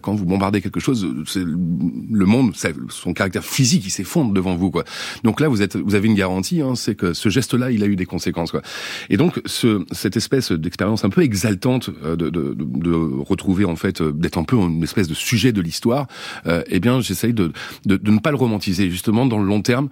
[0.00, 2.51] quand vous bombardez quelque chose, le monde
[2.88, 4.84] son caractère physique, il s'effondre devant vous, quoi.
[5.24, 7.86] Donc là, vous êtes, vous avez une garantie, hein, c'est que ce geste-là, il a
[7.86, 8.62] eu des conséquences, quoi.
[9.10, 13.76] Et donc, ce, cette espèce d'expérience un peu exaltante euh, de, de, de, retrouver, en
[13.76, 16.06] fait, euh, d'être un peu une espèce de sujet de l'histoire,
[16.46, 17.52] euh, eh bien, j'essaye de,
[17.86, 19.88] de, de, ne pas le romantiser, justement, dans le long terme.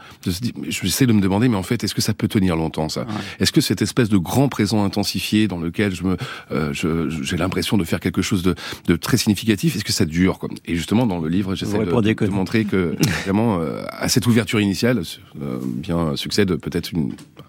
[0.68, 3.06] J'essaie de me demander, mais en fait, est-ce que ça peut tenir longtemps, ça?
[3.38, 6.16] Est-ce que cette espèce de grand présent intensifié dans lequel je me,
[6.52, 8.54] euh, j'ai l'impression de faire quelque chose de,
[8.86, 10.48] de très significatif, est-ce que ça dure, quoi?
[10.66, 14.60] Et justement, dans le livre, j'essaie de, de, montrer que vraiment euh, à cette ouverture
[14.60, 15.02] initiale
[15.42, 16.90] euh, bien succède peut-être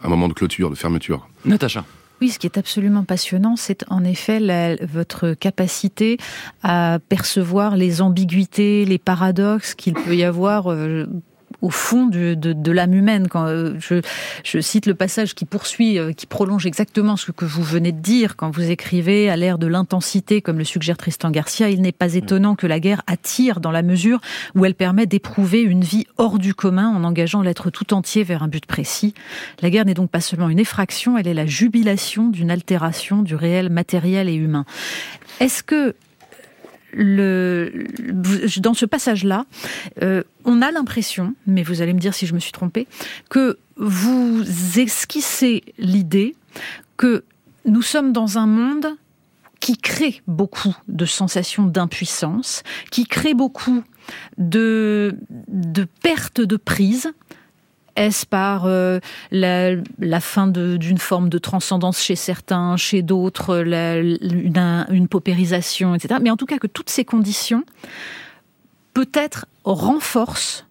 [0.04, 1.30] un moment de clôture, de fermeture.
[1.46, 1.86] Natacha.
[2.20, 6.18] Oui, ce qui est absolument passionnant, c'est en effet la, votre capacité
[6.62, 11.08] à percevoir les ambiguïtés, les paradoxes qu'il peut y avoir euh,
[11.62, 13.28] au fond de, de, de l'âme humaine.
[13.28, 14.01] Quand euh, je,
[14.43, 17.99] je, cite le passage qui poursuit, euh, qui prolonge exactement ce que vous venez de
[17.99, 21.91] dire quand vous écrivez à l'ère de l'intensité, comme le suggère Tristan Garcia, il n'est
[21.91, 24.20] pas étonnant que la guerre attire dans la mesure
[24.55, 28.43] où elle permet d'éprouver une vie hors du commun en engageant l'être tout entier vers
[28.43, 29.14] un but précis.
[29.62, 33.36] La guerre n'est donc pas seulement une effraction, elle est la jubilation d'une altération du
[33.36, 34.66] réel matériel et humain.
[35.39, 35.95] Est-ce que
[36.98, 39.46] dans ce passage-là,
[40.02, 42.88] euh, on a l'impression, mais vous allez me dire si je me suis trompée,
[43.30, 44.44] que vous
[44.78, 46.36] esquissez l'idée
[46.98, 47.24] que
[47.66, 48.88] nous sommes dans un monde
[49.60, 53.84] qui crée beaucoup de sensations d'impuissance, qui crée beaucoup
[54.38, 55.16] de,
[55.48, 57.14] de perte de prise,
[57.96, 59.00] est-ce par euh,
[59.32, 66.20] la, fin d'une forme de transcendance chez certains, chez d'autres, une, une paupérisation, etc.
[66.22, 67.64] Mais en tout cas que toutes ces conditions
[68.94, 70.66] peut-être renforcent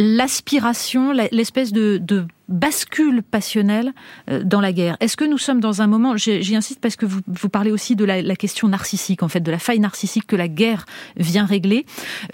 [0.00, 3.92] l'aspiration, l'espèce de, de, bascule passionnelle
[4.30, 4.96] euh, dans la guerre.
[5.00, 7.96] Est-ce que nous sommes dans un moment, j'y insiste parce que vous, vous, parlez aussi
[7.96, 10.86] de la, la, question narcissique, en fait, de la faille narcissique que la guerre
[11.16, 11.84] vient régler.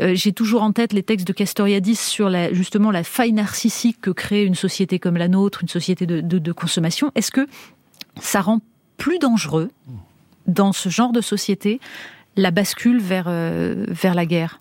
[0.01, 4.01] Euh, J'ai toujours en tête les textes de Castoriadis sur la, justement la faille narcissique
[4.01, 7.11] que crée une société comme la nôtre, une société de, de, de consommation.
[7.17, 7.49] Est-ce que
[8.21, 8.61] ça rend
[8.97, 9.71] plus dangereux
[10.47, 11.81] dans ce genre de société
[12.37, 14.61] la bascule vers, euh, vers la guerre?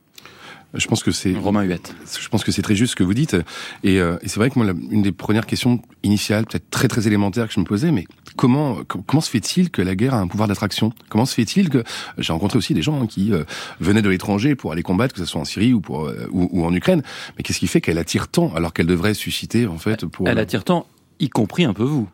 [0.76, 1.96] Je pense que c'est Romain Huette.
[2.20, 3.36] Je pense que c'est très juste ce que vous dites,
[3.84, 6.88] et, euh, et c'est vrai que moi, la, une des premières questions initiales, peut-être très
[6.88, 8.06] très élémentaires que je me posais, mais
[8.36, 10.92] comment comment se fait-il que la guerre a un pouvoir d'attraction?
[11.10, 11.84] Comment se fait-il que
[12.18, 13.44] j'ai rencontré aussi des gens hein, qui euh,
[13.80, 16.50] venaient de l'étranger pour aller combattre, que ce soit en Syrie ou pour euh, ou,
[16.52, 17.02] ou, en Ukraine,
[17.38, 20.40] mais qu'est-ce qui fait qu'elle attire tant alors qu'elle devrait susciter en fait pour Elle
[20.40, 20.88] attire tant,
[21.20, 22.10] y compris un peu vous.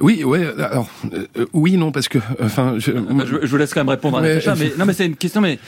[0.00, 0.46] Oui, ouais.
[0.58, 4.22] Alors, euh, oui, non, parce que, enfin, je, je, vous laisse quand même répondre à
[4.22, 5.58] Natacha, mais non, mais c'est une question, mais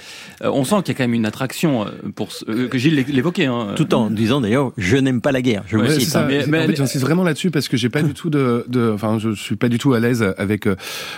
[0.43, 3.47] euh, on sent qu'il y a quand même une attraction pour que Gilles l'évoquait.
[3.47, 3.74] Hein.
[3.76, 5.64] Tout en disant d'ailleurs, je n'aime pas la guerre.
[5.66, 6.09] Je ouais, cite.
[6.09, 6.26] Ça.
[6.26, 8.91] Mais, mais, en fait, j'insiste vraiment là-dessus parce que j'ai pas du tout de, de,
[8.93, 10.76] enfin, je suis pas du tout à l'aise avec euh,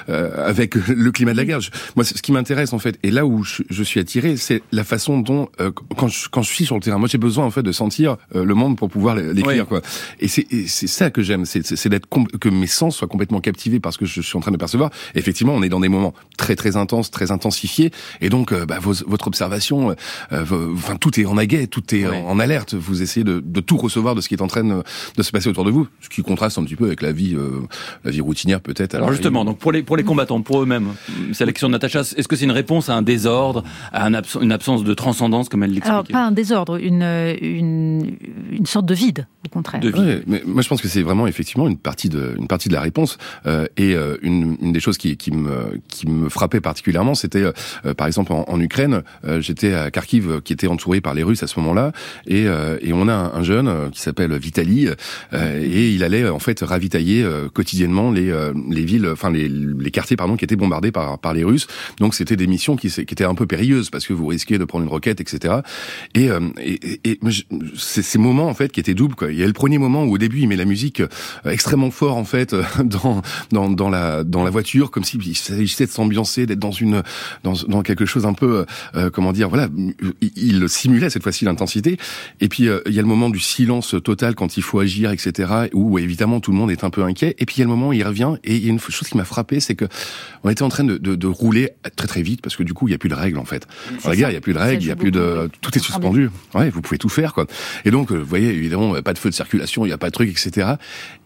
[0.08, 1.60] avec le climat de la guerre.
[1.96, 4.84] moi, ce qui m'intéresse en fait, et là où je, je suis attiré, c'est la
[4.84, 5.48] façon dont
[5.96, 8.16] quand je quand je suis sur le terrain, moi j'ai besoin en fait de sentir
[8.34, 9.82] le monde pour pouvoir l'écrire, quoi.
[10.20, 13.92] Et c'est c'est ça que j'aime, c'est d'être que mes sens soient complètement captivé par
[13.92, 14.90] ce que je suis en train de percevoir.
[15.14, 17.90] effectivement, on est dans des moments très très intenses, très intensifiés,
[18.20, 19.94] et donc euh, bah, votre observation, euh,
[20.32, 22.74] euh, enfin tout est en aguet, tout est en alerte.
[22.74, 24.82] Vous essayez de, de, tout recevoir de ce qui est en train de,
[25.22, 27.36] se passer autour de vous, ce qui contraste un petit peu avec la vie,
[28.04, 28.94] la vie routinière peut-être.
[28.94, 30.88] Alors justement, donc pour les pour les combattants, pour eux-mêmes,
[31.32, 32.00] c'est la question de Natacha.
[32.00, 35.72] Est-ce que c'est une réponse à un désordre, à une absence de transcendance comme elle
[35.72, 37.02] l'explique Alors pas un désordre, une,
[37.40, 38.16] une
[38.50, 39.80] une sorte de vide, au contraire.
[39.80, 40.22] De vide.
[40.26, 42.80] mais moi je pense que c'est vraiment effectivement une partie de une partie de la
[42.80, 42.91] réponse.
[43.46, 47.42] Euh, et euh, une, une, des choses qui, qui, me, qui me frappait particulièrement, c'était
[47.84, 49.02] euh, par exemple en, en Ukraine,
[49.40, 51.92] j'étais à Kharkiv qui était entouré par les Russes à ce moment-là,
[52.26, 54.88] et, et on a un, jeune qui s'appelle Vitali,
[55.32, 58.32] et il allait en fait ravitailler quotidiennement les,
[58.70, 61.66] les villes, enfin les, les quartiers pardon qui étaient bombardés par, par les Russes.
[61.98, 64.64] Donc c'était des missions qui, qui étaient un peu périlleuses parce que vous risquiez de
[64.64, 65.56] prendre une roquette, etc.
[66.14, 66.28] Et,
[66.60, 67.20] et, et,
[67.76, 69.14] c'est ces moments en fait qui étaient doubles.
[69.14, 69.32] Quoi.
[69.32, 71.02] Il y a le premier moment où au début il met la musique
[71.44, 72.54] extrêmement fort en fait
[72.84, 77.02] dans dans, dans la dans la voiture, comme s'il s'agissait de s'ambiancer, d'être dans une
[77.42, 78.64] dans, dans quelque chose un peu
[78.94, 79.68] euh, comment dire, voilà,
[80.36, 81.98] il, simulait cette fois-ci l'intensité.
[82.40, 85.10] Et puis euh, il y a le moment du silence total quand il faut agir,
[85.10, 85.68] etc.
[85.72, 87.34] Où évidemment tout le monde est un peu inquiet.
[87.38, 88.80] Et puis il y a le moment où il revient et il y a une
[88.80, 89.86] chose qui m'a frappé, c'est que
[90.44, 92.88] on était en train de, de, de, rouler très très vite parce que du coup
[92.88, 93.66] il y a plus de règles en fait.
[94.02, 95.76] Dans la guerre il y a plus de règles, il y a plus de tout
[95.76, 96.30] est suspendu.
[96.54, 97.46] Ouais, vous pouvez tout faire quoi.
[97.84, 100.08] Et donc euh, vous voyez évidemment pas de feu de circulation, il y a pas
[100.08, 100.74] de truc, etc.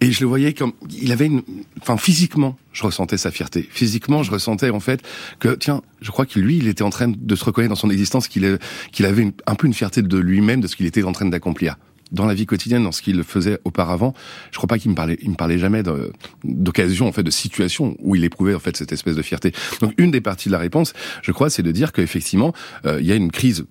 [0.01, 1.36] Et je le voyais comme il avait une,
[1.80, 3.66] enfin physiquement je ressentais sa fierté.
[3.70, 5.01] Physiquement, je ressentais en fait
[5.39, 7.91] que, tiens, je crois que lui, il était en train de se reconnaître dans son
[7.91, 8.59] existence, qu'il
[8.93, 11.76] qu'il avait un peu une fierté de lui-même, de ce qu'il était en train d'accomplir.
[12.12, 14.14] Dans la vie quotidienne, dans ce qu'il faisait auparavant,
[14.53, 15.82] je crois pas qu'il me parlait, il me parlait jamais
[16.45, 19.53] d'occasion, en fait, de situation où il éprouvait en fait cette espèce de fierté.
[19.80, 22.53] Donc, une des parties de la réponse, je crois, c'est de dire qu'effectivement,
[22.84, 23.66] euh, il y a une crise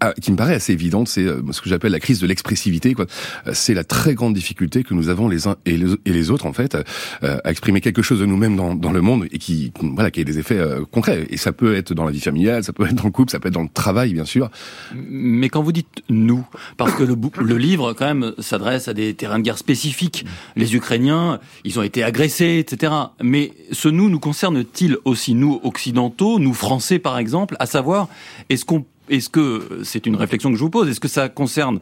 [0.00, 2.94] ah, qui me paraît assez évidente, c'est euh, ce que j'appelle la crise de l'expressivité.
[2.98, 3.04] Euh,
[3.52, 5.76] c'est la très grande difficulté que nous avons les uns et
[6.06, 9.26] les, autres, en fait, euh, à exprimer quelque chose de nous-mêmes dans, dans, le monde
[9.30, 10.60] et qui, voilà, qui a des effets
[10.90, 11.26] concrets.
[11.30, 13.40] Et ça peut être dans la vie familiale, ça peut être dans le couple, ça
[13.40, 14.50] peut être dans le travail, bien sûr.
[14.94, 16.44] Mais quand vous dites nous,
[16.76, 20.24] parce que le, le livre, quand même, s'adresse à des terrains de guerre spécifiques.
[20.56, 22.92] Les Ukrainiens, ils ont été agressés, etc.
[23.22, 28.08] Mais ce nous nous concerne-t-il aussi, nous occidentaux, nous Français, par exemple, à savoir,
[28.48, 31.80] est-ce qu'on est-ce que c'est une réflexion que je vous pose Est-ce que ça concerne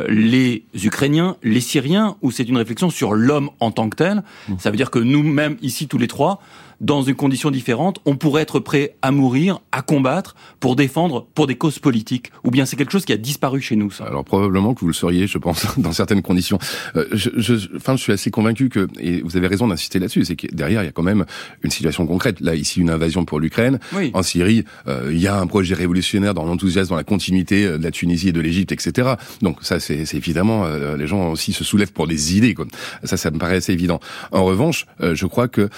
[0.00, 4.22] euh, les Ukrainiens, les Syriens, ou c'est une réflexion sur l'homme en tant que tel?
[4.48, 4.54] Mmh.
[4.58, 6.40] Ça veut dire que nous-mêmes, ici tous les trois,
[6.80, 11.46] dans une condition différente, on pourrait être prêt à mourir, à combattre pour défendre pour
[11.46, 14.24] des causes politiques Ou bien c'est quelque chose qui a disparu chez nous ça Alors
[14.24, 16.58] probablement que vous le seriez, je pense, dans certaines conditions.
[16.96, 20.24] Euh, je, je, enfin, je suis assez convaincu que, et vous avez raison d'insister là-dessus,
[20.24, 21.24] c'est que derrière il y a quand même
[21.62, 22.40] une situation concrète.
[22.40, 23.78] Là, ici, une invasion pour l'Ukraine.
[24.12, 27.78] En Syrie, euh, il y a un projet révolutionnaire dans l'enthousiasme, dans la continuité euh,
[27.78, 29.14] de la Tunisie et de l'Égypte, etc.
[29.42, 32.54] Donc ça, c'est évidemment, euh, les gens aussi se soulèvent pour des idées.
[32.54, 32.66] Quoi.
[33.04, 34.00] Ça, ça me paraît assez évident.
[34.32, 35.68] En revanche, je crois que,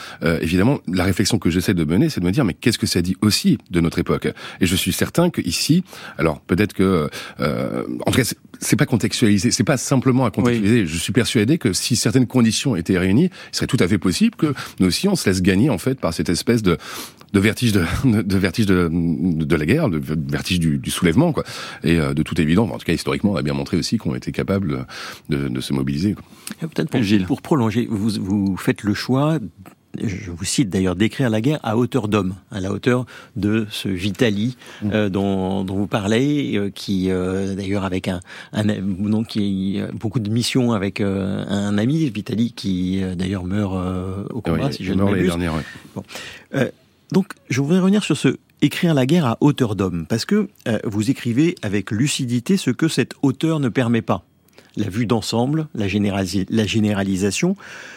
[0.41, 3.03] évidemment, la réflexion que j'essaie de mener, c'est de me dire, mais qu'est-ce que ça
[3.03, 4.29] dit aussi de notre époque?
[4.61, 5.85] Et je suis certain que ici,
[6.19, 7.09] alors peut-être que,
[7.41, 10.87] euh, en tout cas, c'est pas contextualisé, c'est pas simplement à contextualiser.
[10.87, 14.37] Je suis persuadé que si certaines conditions étaient réunies, il serait tout à fait possible
[14.37, 16.79] que nous aussi on se laisse gagner en fait par cette espèce de
[17.33, 21.45] de vertige de, de vertige de, de la guerre, de vertige du, du soulèvement, quoi.
[21.83, 24.15] Et euh, de toute évidence, en tout cas historiquement, on a bien montré aussi qu'on
[24.15, 24.87] était capable
[25.29, 26.15] de, de se mobiliser.
[26.61, 29.39] Peut-être pour, pour prolonger, vous, vous faites le choix
[30.03, 33.07] je vous cite d'ailleurs, d'écrire la guerre à hauteur d'homme, à la hauteur
[33.37, 34.91] de ce Vitali mmh.
[34.93, 38.21] euh, dont, dont, vous parlez, euh, qui euh, d'ailleurs avec un,
[38.53, 43.75] un donc qui a beaucoup de missions avec un ami, Vitali, qui d'ailleurs meurt
[44.31, 45.33] au combat, si je ne m'abuse.
[45.95, 46.03] Bon.
[47.13, 50.49] donc, je voudrais revenir sur ce écrire la guerre à hauteur d'homme, parce que
[50.85, 54.25] vous écrivez avec lucidité ce que cette hauteur ne permet pas
[54.77, 57.57] la vue d'ensemble, la, généralisation.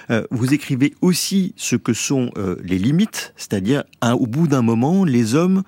[0.09, 5.03] Euh, vous écrivez aussi ce que sont euh, les limites, c'est-à-dire au bout d'un moment,
[5.03, 5.63] les hommes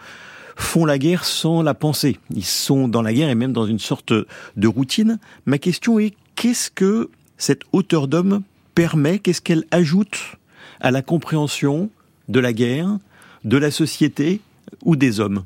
[0.55, 2.17] font la guerre sans la penser.
[2.33, 5.19] Ils sont dans la guerre et même dans une sorte de routine.
[5.45, 8.41] Ma question est, qu'est-ce que cette hauteur d'homme
[8.75, 10.37] permet, qu'est-ce qu'elle ajoute
[10.79, 11.89] à la compréhension
[12.29, 12.97] de la guerre,
[13.43, 14.41] de la société
[14.83, 15.43] ou des hommes?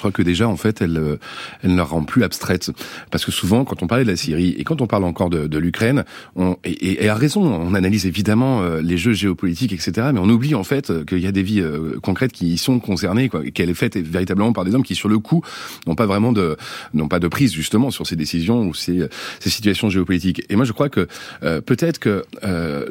[0.00, 1.16] Je crois que déjà, en fait, elle, euh,
[1.62, 2.70] elle ne la rend plus abstraite.
[3.10, 5.46] Parce que souvent, quand on parlait de la Syrie et quand on parle encore de,
[5.46, 6.04] de l'Ukraine,
[6.36, 10.08] on, et, et, à raison, on analyse évidemment euh, les jeux géopolitiques, etc.
[10.14, 11.62] Mais on oublie en fait qu'il y a des vies
[12.02, 15.10] concrètes qui y sont concernées, quoi, qu'elle est faite véritablement par des hommes qui, sur
[15.10, 15.42] le coup,
[15.86, 16.56] n'ont pas vraiment de,
[16.94, 19.06] n'ont pas de prise justement sur ces décisions ou ces,
[19.38, 20.46] ces situations géopolitiques.
[20.48, 21.08] Et moi, je crois que
[21.42, 22.24] peut-être que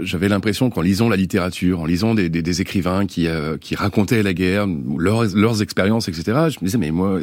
[0.01, 3.27] j'avais l'impression qu'en lisant la littérature, en lisant des, des, des écrivains qui,
[3.61, 6.23] qui racontaient la guerre, leurs, leurs expériences, etc.
[6.49, 7.19] Je me disais, mais moi,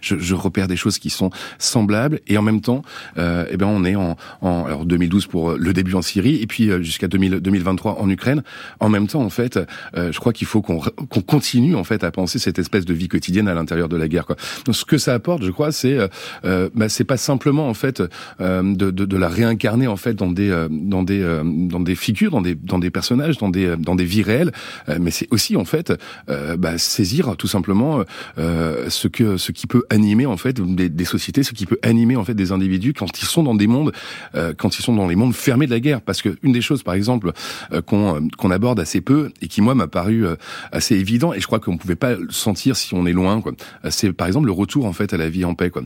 [0.00, 2.82] je, je, repère des choses qui sont semblables, et en même temps,
[3.18, 6.46] euh, eh ben, on est en, en alors 2012 pour le début en Syrie, et
[6.46, 8.42] puis euh, jusqu'à 2023 en Ukraine.
[8.80, 9.58] En même temps, en fait,
[9.96, 12.94] euh, je crois qu'il faut qu'on qu'on continue en fait à penser cette espèce de
[12.94, 14.26] vie quotidienne à l'intérieur de la guerre.
[14.26, 14.36] Quoi.
[14.64, 16.08] Donc, ce que ça apporte, je crois, c'est euh,
[16.44, 18.02] euh bah, c'est pas simplement en fait
[18.40, 22.30] euh, de, de, de, la réincarner en fait dans des dans des dans des figures,
[22.30, 24.52] dans des dans des personnages, dans des dans des vies réelles,
[25.00, 25.92] mais c'est aussi en fait
[26.28, 28.04] bah, saisir tout simplement
[28.38, 31.78] euh, ce que ce qui peut animer en fait des, des, sociétés, ce qui peut
[31.82, 33.92] animer en fait des individus quand ils sont dans des mondes,
[34.34, 36.00] euh, quand ils sont dans les mondes fermés de la guerre.
[36.00, 37.32] Parce que une des choses, par exemple,
[37.72, 40.36] euh, qu'on euh, qu'on aborde assez peu et qui moi m'a paru euh,
[40.72, 43.52] assez évident, et je crois qu'on pouvait pas le sentir si on est loin, quoi.
[43.90, 45.82] C'est par exemple le retour en fait à la vie en paix, quoi.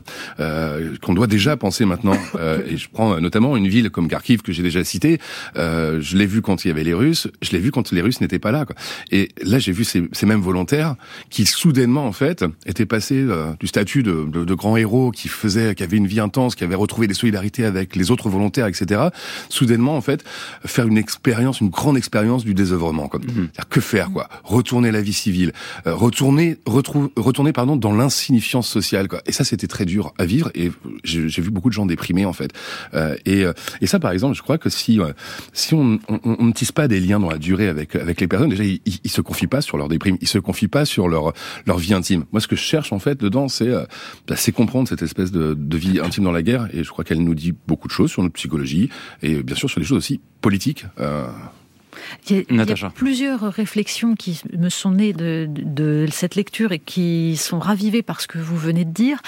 [1.01, 2.17] qu'on doit déjà penser maintenant.
[2.67, 5.19] et je prends notamment une ville comme Kharkiv que j'ai déjà citée.
[5.55, 8.21] je l'ai vu quand il y avait les Russes, je l'ai vu quand les Russes
[8.21, 8.65] n'étaient pas là.
[8.65, 8.75] Quoi.
[9.11, 10.95] Et là, j'ai vu ces, ces mêmes volontaires
[11.29, 15.27] qui soudainement en fait étaient passés euh, du statut de, de, de, grand héros qui
[15.27, 18.67] faisait, qui avait une vie intense, qui avait retrouvé des solidarités avec les autres volontaires,
[18.67, 19.09] etc.
[19.49, 20.23] Soudainement, en fait,
[20.65, 23.07] faire une expérience, une grande expérience du désœuvrement.
[23.07, 23.19] Quoi.
[23.19, 25.53] Mm Que faire, quoi Retourner la vie civile,
[25.87, 29.21] euh, retourner, retrouver, retourner, pardon, dans l'insignifiance sociale, quoi.
[29.25, 30.51] Et ça, c'était très dur à vivre.
[30.55, 30.71] Et
[31.03, 32.51] j'ai vu beaucoup de gens déprimés, en fait.
[32.93, 34.99] Euh, et, euh, et ça, par exemple, je crois que si
[35.53, 38.27] si on, on, on, ne tisse pas des liens dans la durée avec avec les
[38.27, 41.07] personnes, déjà, ils, ils se confient pas sur leur déprime, ils se confient pas sur
[41.07, 41.33] leur
[41.65, 42.25] leur vie intime.
[42.31, 43.85] Moi, ce que je cherche en fait dedans, c'est euh,
[44.27, 46.69] bah, comprendre cette espèce de, de, vie intime dans la guerre.
[46.73, 48.89] Et je crois qu'elle nous dit beaucoup de choses sur notre psychologie
[49.21, 50.85] et bien sûr sur les choses aussi politiques.
[50.99, 51.27] Euh,
[52.29, 55.63] il y, a, il y, a, plusieurs réflexions qui me sont nées de, de,
[56.05, 59.21] de, cette lecture et qui sont ravivées par ce que vous venez de dire.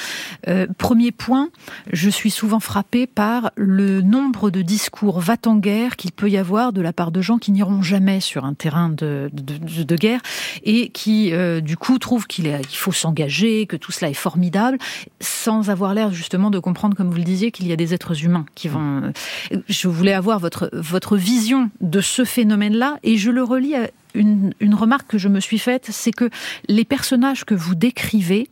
[0.48, 1.50] Euh, premier point,
[1.92, 6.82] je suis souvent frappée par le nombre de discours va-t-en-guerre qu'il peut y avoir de
[6.82, 10.22] la part de gens qui n'iront jamais sur un terrain de, de guerre
[10.64, 14.78] et qui, euh, du coup, trouvent qu'il faut s'engager, que tout cela est formidable,
[15.20, 18.24] sans avoir l'air justement de comprendre, comme vous le disiez, qu'il y a des êtres
[18.24, 19.12] humains qui vont.
[19.52, 22.55] Euh, je voulais avoir votre, votre vision de ce phénomène
[23.04, 26.30] et je le relis à une, une remarque que je me suis faite, c'est que
[26.68, 28.48] les personnages que vous décrivez,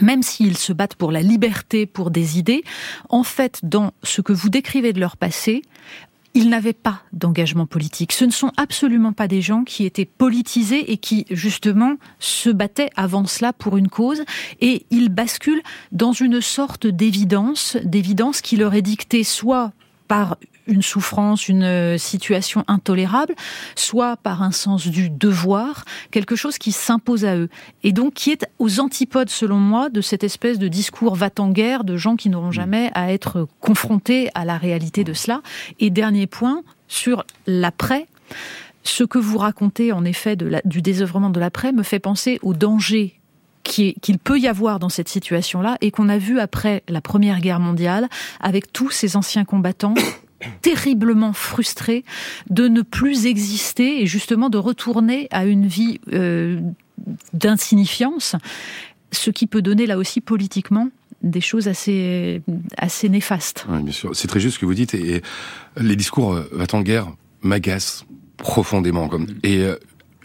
[0.00, 2.62] même s'ils se battent pour la liberté, pour des idées,
[3.08, 5.62] en fait, dans ce que vous décrivez de leur passé,
[6.34, 8.12] ils n'avaient pas d'engagement politique.
[8.12, 12.90] Ce ne sont absolument pas des gens qui étaient politisés et qui, justement, se battaient
[12.94, 14.22] avant cela pour une cause.
[14.60, 15.62] Et ils basculent
[15.92, 19.72] dans une sorte d'évidence, d'évidence qui leur est dictée soit
[20.08, 20.36] par
[20.66, 23.34] une souffrance, une euh, situation intolérable,
[23.74, 27.48] soit par un sens du devoir, quelque chose qui s'impose à eux.
[27.82, 31.96] Et donc qui est aux antipodes, selon moi, de cette espèce de discours va-t-en-guerre de
[31.96, 35.42] gens qui n'auront jamais à être confrontés à la réalité de cela.
[35.80, 38.06] Et dernier point, sur l'après,
[38.82, 42.38] ce que vous racontez en effet de la, du désœuvrement de l'après me fait penser
[42.42, 43.20] au danger
[43.64, 47.58] qu'il peut y avoir dans cette situation-là et qu'on a vu après la Première Guerre
[47.58, 48.08] mondiale
[48.40, 49.94] avec tous ces anciens combattants
[50.62, 52.04] terriblement frustrés
[52.50, 56.60] de ne plus exister et justement de retourner à une vie euh,
[57.32, 58.36] d'insignifiance,
[59.12, 60.90] ce qui peut donner là aussi politiquement
[61.22, 62.42] des choses assez,
[62.76, 63.66] assez néfastes.
[63.68, 64.10] Oui, bien sûr.
[64.14, 65.22] C'est très juste ce que vous dites et,
[65.78, 67.08] les discours euh, va-t-en-guerre
[67.42, 68.04] m'agacent
[68.36, 69.08] profondément.
[69.08, 69.26] Comme.
[69.42, 69.76] Et euh,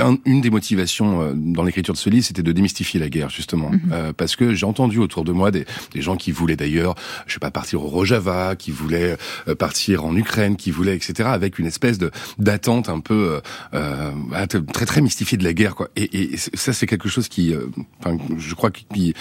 [0.01, 3.29] un, une des motivations euh, dans l'écriture de ce livre, c'était de démystifier la guerre,
[3.29, 3.69] justement.
[3.69, 3.93] Mm -hmm.
[3.93, 6.95] euh, parce que j'ai entendu autour de moi des, des gens qui voulaient d'ailleurs,
[7.27, 11.29] je sais pas, partir au Rojava, qui voulaient euh, partir en Ukraine, qui voulaient, etc.,
[11.31, 13.41] avec une espèce de d'attente un peu
[13.73, 15.87] euh, euh très très mystifiée de la guerre, quoi.
[15.95, 17.67] Et, et ça, c'est quelque chose qui, euh,
[17.99, 19.13] enfin, je crois qui,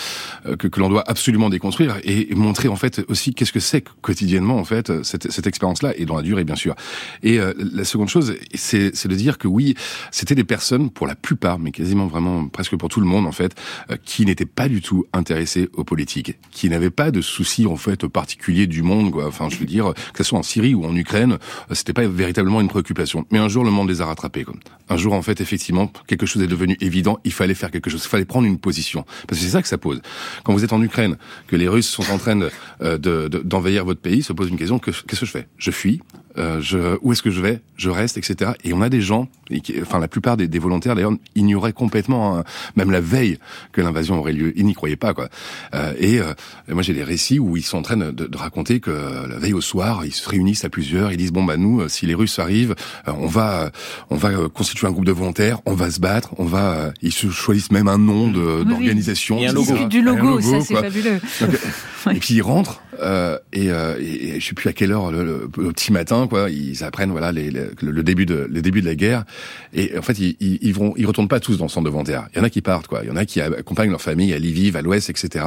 [0.61, 4.59] que, que l'on doit absolument déconstruire et, montrer en fait aussi qu'est-ce que c'est quotidiennement
[4.59, 6.75] en fait cette, cette expérience-là et dans la durée, bien sûr.
[7.23, 7.39] Et
[7.81, 9.75] la seconde chose, c'est de dire que oui,
[10.11, 13.33] c'était des personnes pour la plupart, mais quasiment vraiment presque pour tout le monde en
[13.33, 13.55] fait,
[13.91, 17.77] euh, qui n'étaient pas du tout intéressés aux politiques, qui n'avaient pas de soucis en
[17.77, 19.11] fait particuliers du monde.
[19.11, 19.27] Quoi.
[19.27, 21.39] Enfin, je veux dire, que ce soit en Syrie ou en Ukraine,
[21.71, 23.27] euh, c'était pas véritablement une préoccupation.
[23.31, 24.45] Mais un jour, le monde les a rattrapés.
[24.45, 24.55] Quoi.
[24.89, 27.19] Un jour, en fait, effectivement, quelque chose est devenu évident.
[27.25, 28.03] Il fallait faire quelque chose.
[28.05, 30.01] Il fallait prendre une position, parce que c'est ça que ça pose.
[30.45, 31.17] Quand vous êtes en Ukraine,
[31.47, 34.79] que les Russes sont en train d'envahir de, de, votre pays, se pose une question
[34.79, 35.49] qu'est-ce que je fais?
[35.57, 36.01] Je fuis?
[36.41, 38.53] Euh, je, où est-ce que je vais, je reste, etc.
[38.65, 41.73] Et on a des gens, et qui, enfin la plupart des, des volontaires d'ailleurs ignoraient
[41.73, 42.45] complètement, hein,
[42.77, 43.39] même la veille,
[43.73, 44.53] que l'invasion aurait lieu.
[44.57, 45.29] Ils n'y croyaient pas, quoi.
[45.75, 46.33] Euh, et, euh,
[46.69, 48.91] moi j'ai des récits où ils sont en train de, de, raconter que
[49.29, 52.07] la veille au soir, ils se réunissent à plusieurs, ils disent bon bah nous, si
[52.07, 52.75] les Russes arrivent,
[53.07, 53.71] on va,
[54.09, 57.29] on va constituer un groupe de volontaires, on va se battre, on va, ils se
[57.29, 59.41] choisissent même un nom d'organisation.
[59.41, 59.87] Oui, oui.
[59.87, 61.21] du logo, ça c'est fabuleux.
[62.11, 65.25] Et puis ils rentrent euh, et, euh, et, je sais plus à quelle heure le,
[65.25, 68.95] le, petit matin quoi, ils apprennent voilà les, le début de le début de la
[68.95, 69.25] guerre
[69.73, 72.29] et en fait ils, ils, vont ils retournent pas tous dans le centre de volontaires.
[72.33, 74.33] Il y en a qui partent quoi, il y en a qui accompagnent leur famille
[74.35, 75.45] à Lviv, à l'ouest, etc.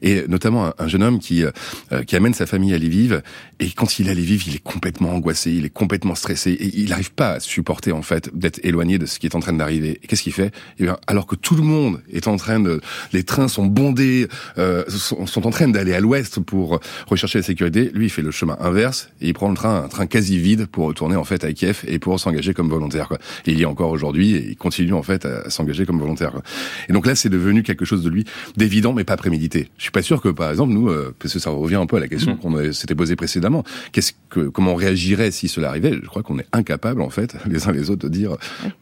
[0.00, 3.22] Et notamment un, jeune homme qui euh, qui amène sa famille à Lviv
[3.58, 6.70] et quand il est à Lviv, il est complètement angoissé, il est complètement stressé et
[6.78, 9.52] il n'arrive pas à supporter en fait d'être éloigné de ce qui est en train
[9.52, 9.98] d'arriver.
[10.02, 10.52] Et qu'est-ce qu'il fait?
[10.78, 12.80] Eh bien alors que tout le monde est en train de
[13.12, 14.28] les trains sont bondés,
[14.58, 17.90] euh, sont, sont en train d'aller à l'ouest pour rechercher la sécurité.
[17.94, 20.66] Lui, il fait le chemin inverse et il prend le train, un train quasi vide
[20.66, 23.08] pour retourner en fait à Kiev et pour s'engager comme volontaire.
[23.08, 23.18] Quoi.
[23.46, 26.32] Et il y est encore aujourd'hui et il continue en fait à s'engager comme volontaire.
[26.32, 26.42] Quoi.
[26.88, 28.24] Et donc là, c'est devenu quelque chose de lui
[28.56, 29.70] d'évident mais pas prémédité.
[29.76, 31.96] Je suis pas sûr que par exemple nous, euh, parce que ça revient un peu
[31.96, 32.38] à la question mmh.
[32.38, 35.98] qu'on s'était posée précédemment, qu'est-ce que comment on réagirait si cela arrivait?
[36.02, 38.36] Je crois qu'on est incapable en fait les uns les autres de dire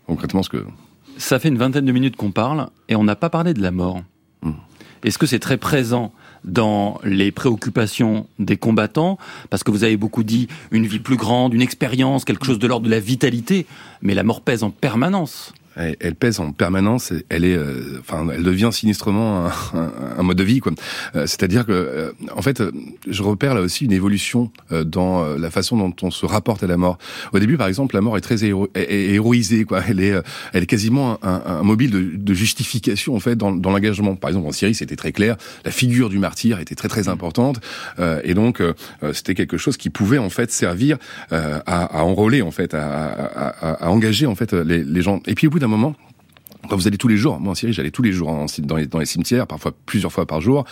[0.07, 0.65] concrètement ce que.
[1.17, 3.71] Ça fait une vingtaine de minutes qu'on parle et on n'a pas parlé de la
[3.71, 4.03] mort.
[4.43, 4.53] Mmh.
[5.05, 6.13] Est-ce que c'est très présent
[6.45, 9.19] dans les préoccupations des combattants
[9.51, 12.67] Parce que vous avez beaucoup dit une vie plus grande, une expérience, quelque chose de
[12.67, 13.67] l'ordre de la vitalité,
[14.03, 15.53] mais la mort pèse en permanence
[16.01, 17.13] elle, pèse en permanence.
[17.29, 19.47] Elle est, euh, enfin, elle devient sinistrement
[20.19, 20.73] un, mode de vie, quoi.
[21.15, 22.63] Euh, c'est-à-dire que, euh, en fait,
[23.09, 24.51] je repère là aussi une évolution
[24.85, 26.99] dans la façon dont on se rapporte à la mort.
[27.33, 29.83] Au début, par exemple, la mort est très héroïsée, quoi.
[29.89, 30.15] Elle est,
[30.53, 31.91] elle est quasiment un, mobile
[32.23, 34.17] de, justification, en fait, dans, l'engagement.
[34.17, 35.37] Par exemple, en Syrie, c'était très clair.
[35.65, 37.61] La figure du martyr était très très importante,
[38.25, 38.63] et donc
[39.13, 40.99] c'était quelque chose qui pouvait en fait servir
[41.31, 45.21] à, enrôler, en fait, à, engager en fait les, les gens.
[45.27, 45.95] Et puis au bout d'un moment,
[46.69, 48.87] quand vous allez tous les jours, moi en Syrie, j'allais tous les jours dans, les,
[48.87, 50.65] les cimetières, parfois plusieurs fois par jour.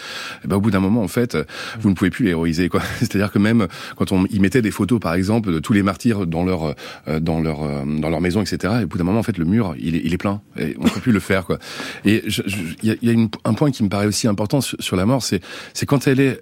[0.45, 1.37] Et ben, au bout d'un moment, en fait,
[1.81, 2.69] vous ne pouvez plus héroïser.
[2.69, 2.83] Quoi.
[2.99, 6.27] C'est-à-dire que même quand on y mettait des photos, par exemple, de tous les martyrs
[6.27, 6.75] dans leur
[7.09, 8.75] euh, dans leur euh, dans leur maison, etc.
[8.81, 10.41] Et au bout d'un moment, en fait, le mur, il est, plein.
[10.59, 11.45] Et on ne peut plus le faire.
[11.47, 11.59] Quoi.
[12.05, 12.25] Et
[12.83, 15.41] il y a, un point qui me paraît aussi important sur, la mort, c'est
[15.75, 16.41] c'est quand elle est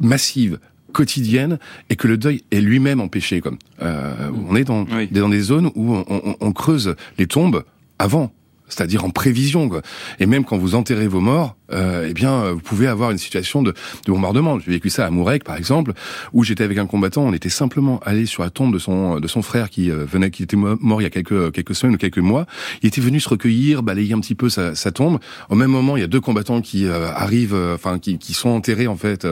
[0.00, 0.58] massive,
[0.92, 1.58] quotidienne
[1.90, 3.40] et que le deuil est lui-même empêché.
[3.40, 7.64] Comme euh, on est dans, dans des zones où on, on, on creuse les tombes
[7.98, 8.32] avant
[8.72, 9.68] c'est-à-dire en prévision.
[9.68, 9.82] Quoi.
[10.18, 13.62] Et même quand vous enterrez vos morts, euh, eh bien, vous pouvez avoir une situation
[13.62, 14.58] de, de bombardement.
[14.58, 15.92] J'ai vécu ça à Mourek, par exemple,
[16.32, 17.22] où j'étais avec un combattant.
[17.22, 20.30] On était simplement allé sur la tombe de son de son frère qui euh, venait,
[20.30, 22.46] qui était mort il y a quelques quelques semaines ou quelques mois.
[22.82, 25.18] Il était venu se recueillir, balayer un petit peu sa, sa tombe.
[25.50, 28.32] Au même moment, il y a deux combattants qui euh, arrivent, euh, enfin, qui, qui
[28.32, 29.26] sont enterrés en fait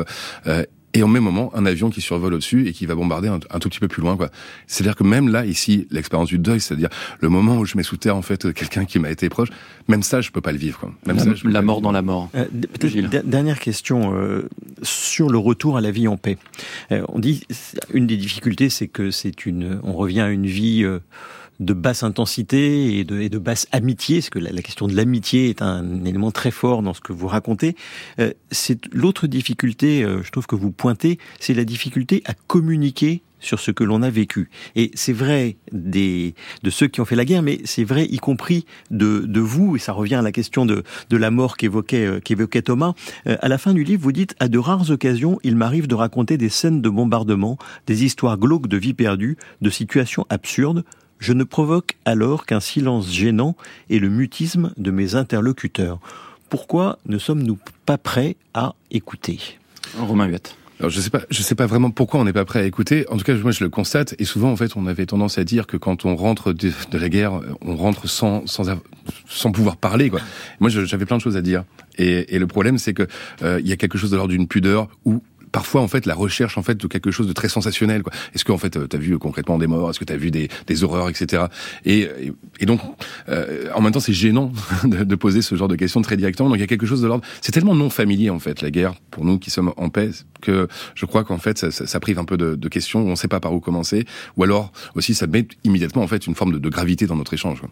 [0.94, 3.68] et au même moment un avion qui survole au-dessus et qui va bombarder un, tout
[3.68, 4.30] petit peu plus loin quoi.
[4.66, 6.88] C'est-à-dire que même là ici l'expérience du deuil, c'est-à-dire
[7.20, 9.48] le moment où je mets sous terre en fait quelqu'un qui m'a été proche,
[9.88, 10.92] même ça je peux pas le vivre quoi.
[11.06, 12.30] Même la, ça, la mort dans la mort.
[12.34, 12.46] Euh,
[13.24, 14.48] dernière question euh,
[14.82, 16.38] sur le retour à la vie en paix.
[16.92, 17.46] Euh, on dit
[17.92, 21.00] une des difficultés c'est que c'est une on revient à une vie euh,
[21.60, 25.50] de basse intensité et de, et de basse amitié, parce que la, question de l'amitié
[25.50, 27.76] est un élément très fort dans ce que vous racontez.
[28.18, 33.22] Euh, c'est l'autre difficulté, euh, je trouve que vous pointez, c'est la difficulté à communiquer
[33.40, 34.50] sur ce que l'on a vécu.
[34.76, 38.18] Et c'est vrai des, de ceux qui ont fait la guerre, mais c'est vrai y
[38.18, 42.06] compris de, de vous, et ça revient à la question de, de la mort qu'évoquait
[42.06, 42.92] euh, qu'évoquait Thomas.
[43.26, 45.94] Euh, à la fin du livre, vous dites, à de rares occasions, il m'arrive de
[45.94, 50.84] raconter des scènes de bombardement, des histoires glauques de vie perdue, de situations absurdes,
[51.20, 53.54] je ne provoque alors qu'un silence gênant
[53.88, 56.00] et le mutisme de mes interlocuteurs.
[56.48, 59.38] Pourquoi ne sommes-nous pas prêts à écouter?
[59.98, 60.56] Romain Huette.
[60.80, 63.06] Alors je sais pas, je sais pas vraiment pourquoi on n'est pas prêt à écouter.
[63.10, 64.14] En tout cas, moi je le constate.
[64.18, 67.08] Et souvent, en fait, on avait tendance à dire que quand on rentre de, la
[67.10, 68.64] guerre, on rentre sans sans
[69.28, 70.08] sans pouvoir parler.
[70.08, 70.20] Quoi.
[70.58, 71.64] Moi, j'avais plein de choses à dire.
[71.98, 73.06] Et, et le problème, c'est que
[73.42, 75.22] euh, il y a quelque chose de l'ordre d'une pudeur où
[75.52, 78.02] parfois en fait la recherche en fait de quelque chose de très sensationnel.
[78.34, 79.90] Est-ce que en fait t'as vu concrètement des morts?
[79.90, 80.48] Est-ce que t'as vu des,
[80.82, 81.44] horreurs, etc.
[81.84, 82.08] Et,
[82.60, 82.80] et, donc
[83.28, 84.52] euh, en même temps c'est gênant
[84.84, 86.48] de, de, poser ce genre de questions très directement.
[86.48, 87.24] Donc il y a quelque chose de l'ordre.
[87.40, 90.68] C'est tellement non familier en fait la guerre pour nous qui sommes en paix que
[90.94, 93.00] je crois qu'en fait ça, ça, ça, prive un peu de, de questions.
[93.00, 94.06] On ne sait pas par où commencer.
[94.36, 97.34] Ou alors aussi ça met immédiatement en fait une forme de, de gravité dans notre
[97.34, 97.60] échange.
[97.60, 97.70] Quoi.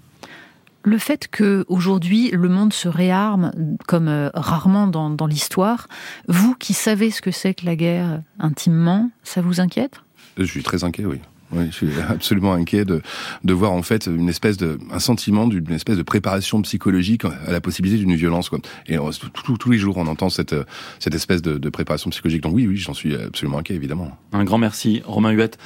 [0.84, 3.52] Le fait que aujourd'hui le monde se réarme
[3.86, 5.88] comme euh, rarement dans, dans l'histoire,
[6.28, 10.00] vous qui savez ce que c'est que la guerre intimement, ça vous inquiète?
[10.36, 11.18] Je suis très inquiet, oui.
[11.50, 13.00] Oui, je suis absolument inquiet de,
[13.42, 17.50] de voir en fait une espèce de un sentiment d'une espèce de préparation psychologique à
[17.50, 18.58] la possibilité d'une violence quoi.
[18.86, 18.98] Et
[19.32, 20.54] tous les jours on entend cette
[20.98, 22.42] cette espèce de, de préparation psychologique.
[22.42, 24.14] Donc oui, oui, j'en suis absolument inquiet évidemment.
[24.34, 25.56] Un grand merci, Romain Huette.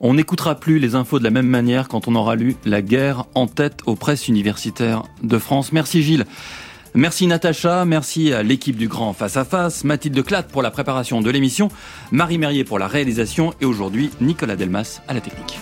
[0.00, 3.24] On n'écoutera plus les infos de la même manière quand on aura lu La guerre
[3.34, 5.72] en tête aux presses universitaires de France.
[5.72, 6.24] Merci Gilles.
[6.94, 11.20] Merci Natacha, merci à l'équipe du Grand Face à Face, Mathilde Clatte pour la préparation
[11.20, 11.68] de l'émission,
[12.12, 15.58] Marie Merrier pour la réalisation et aujourd'hui Nicolas Delmas à la technique.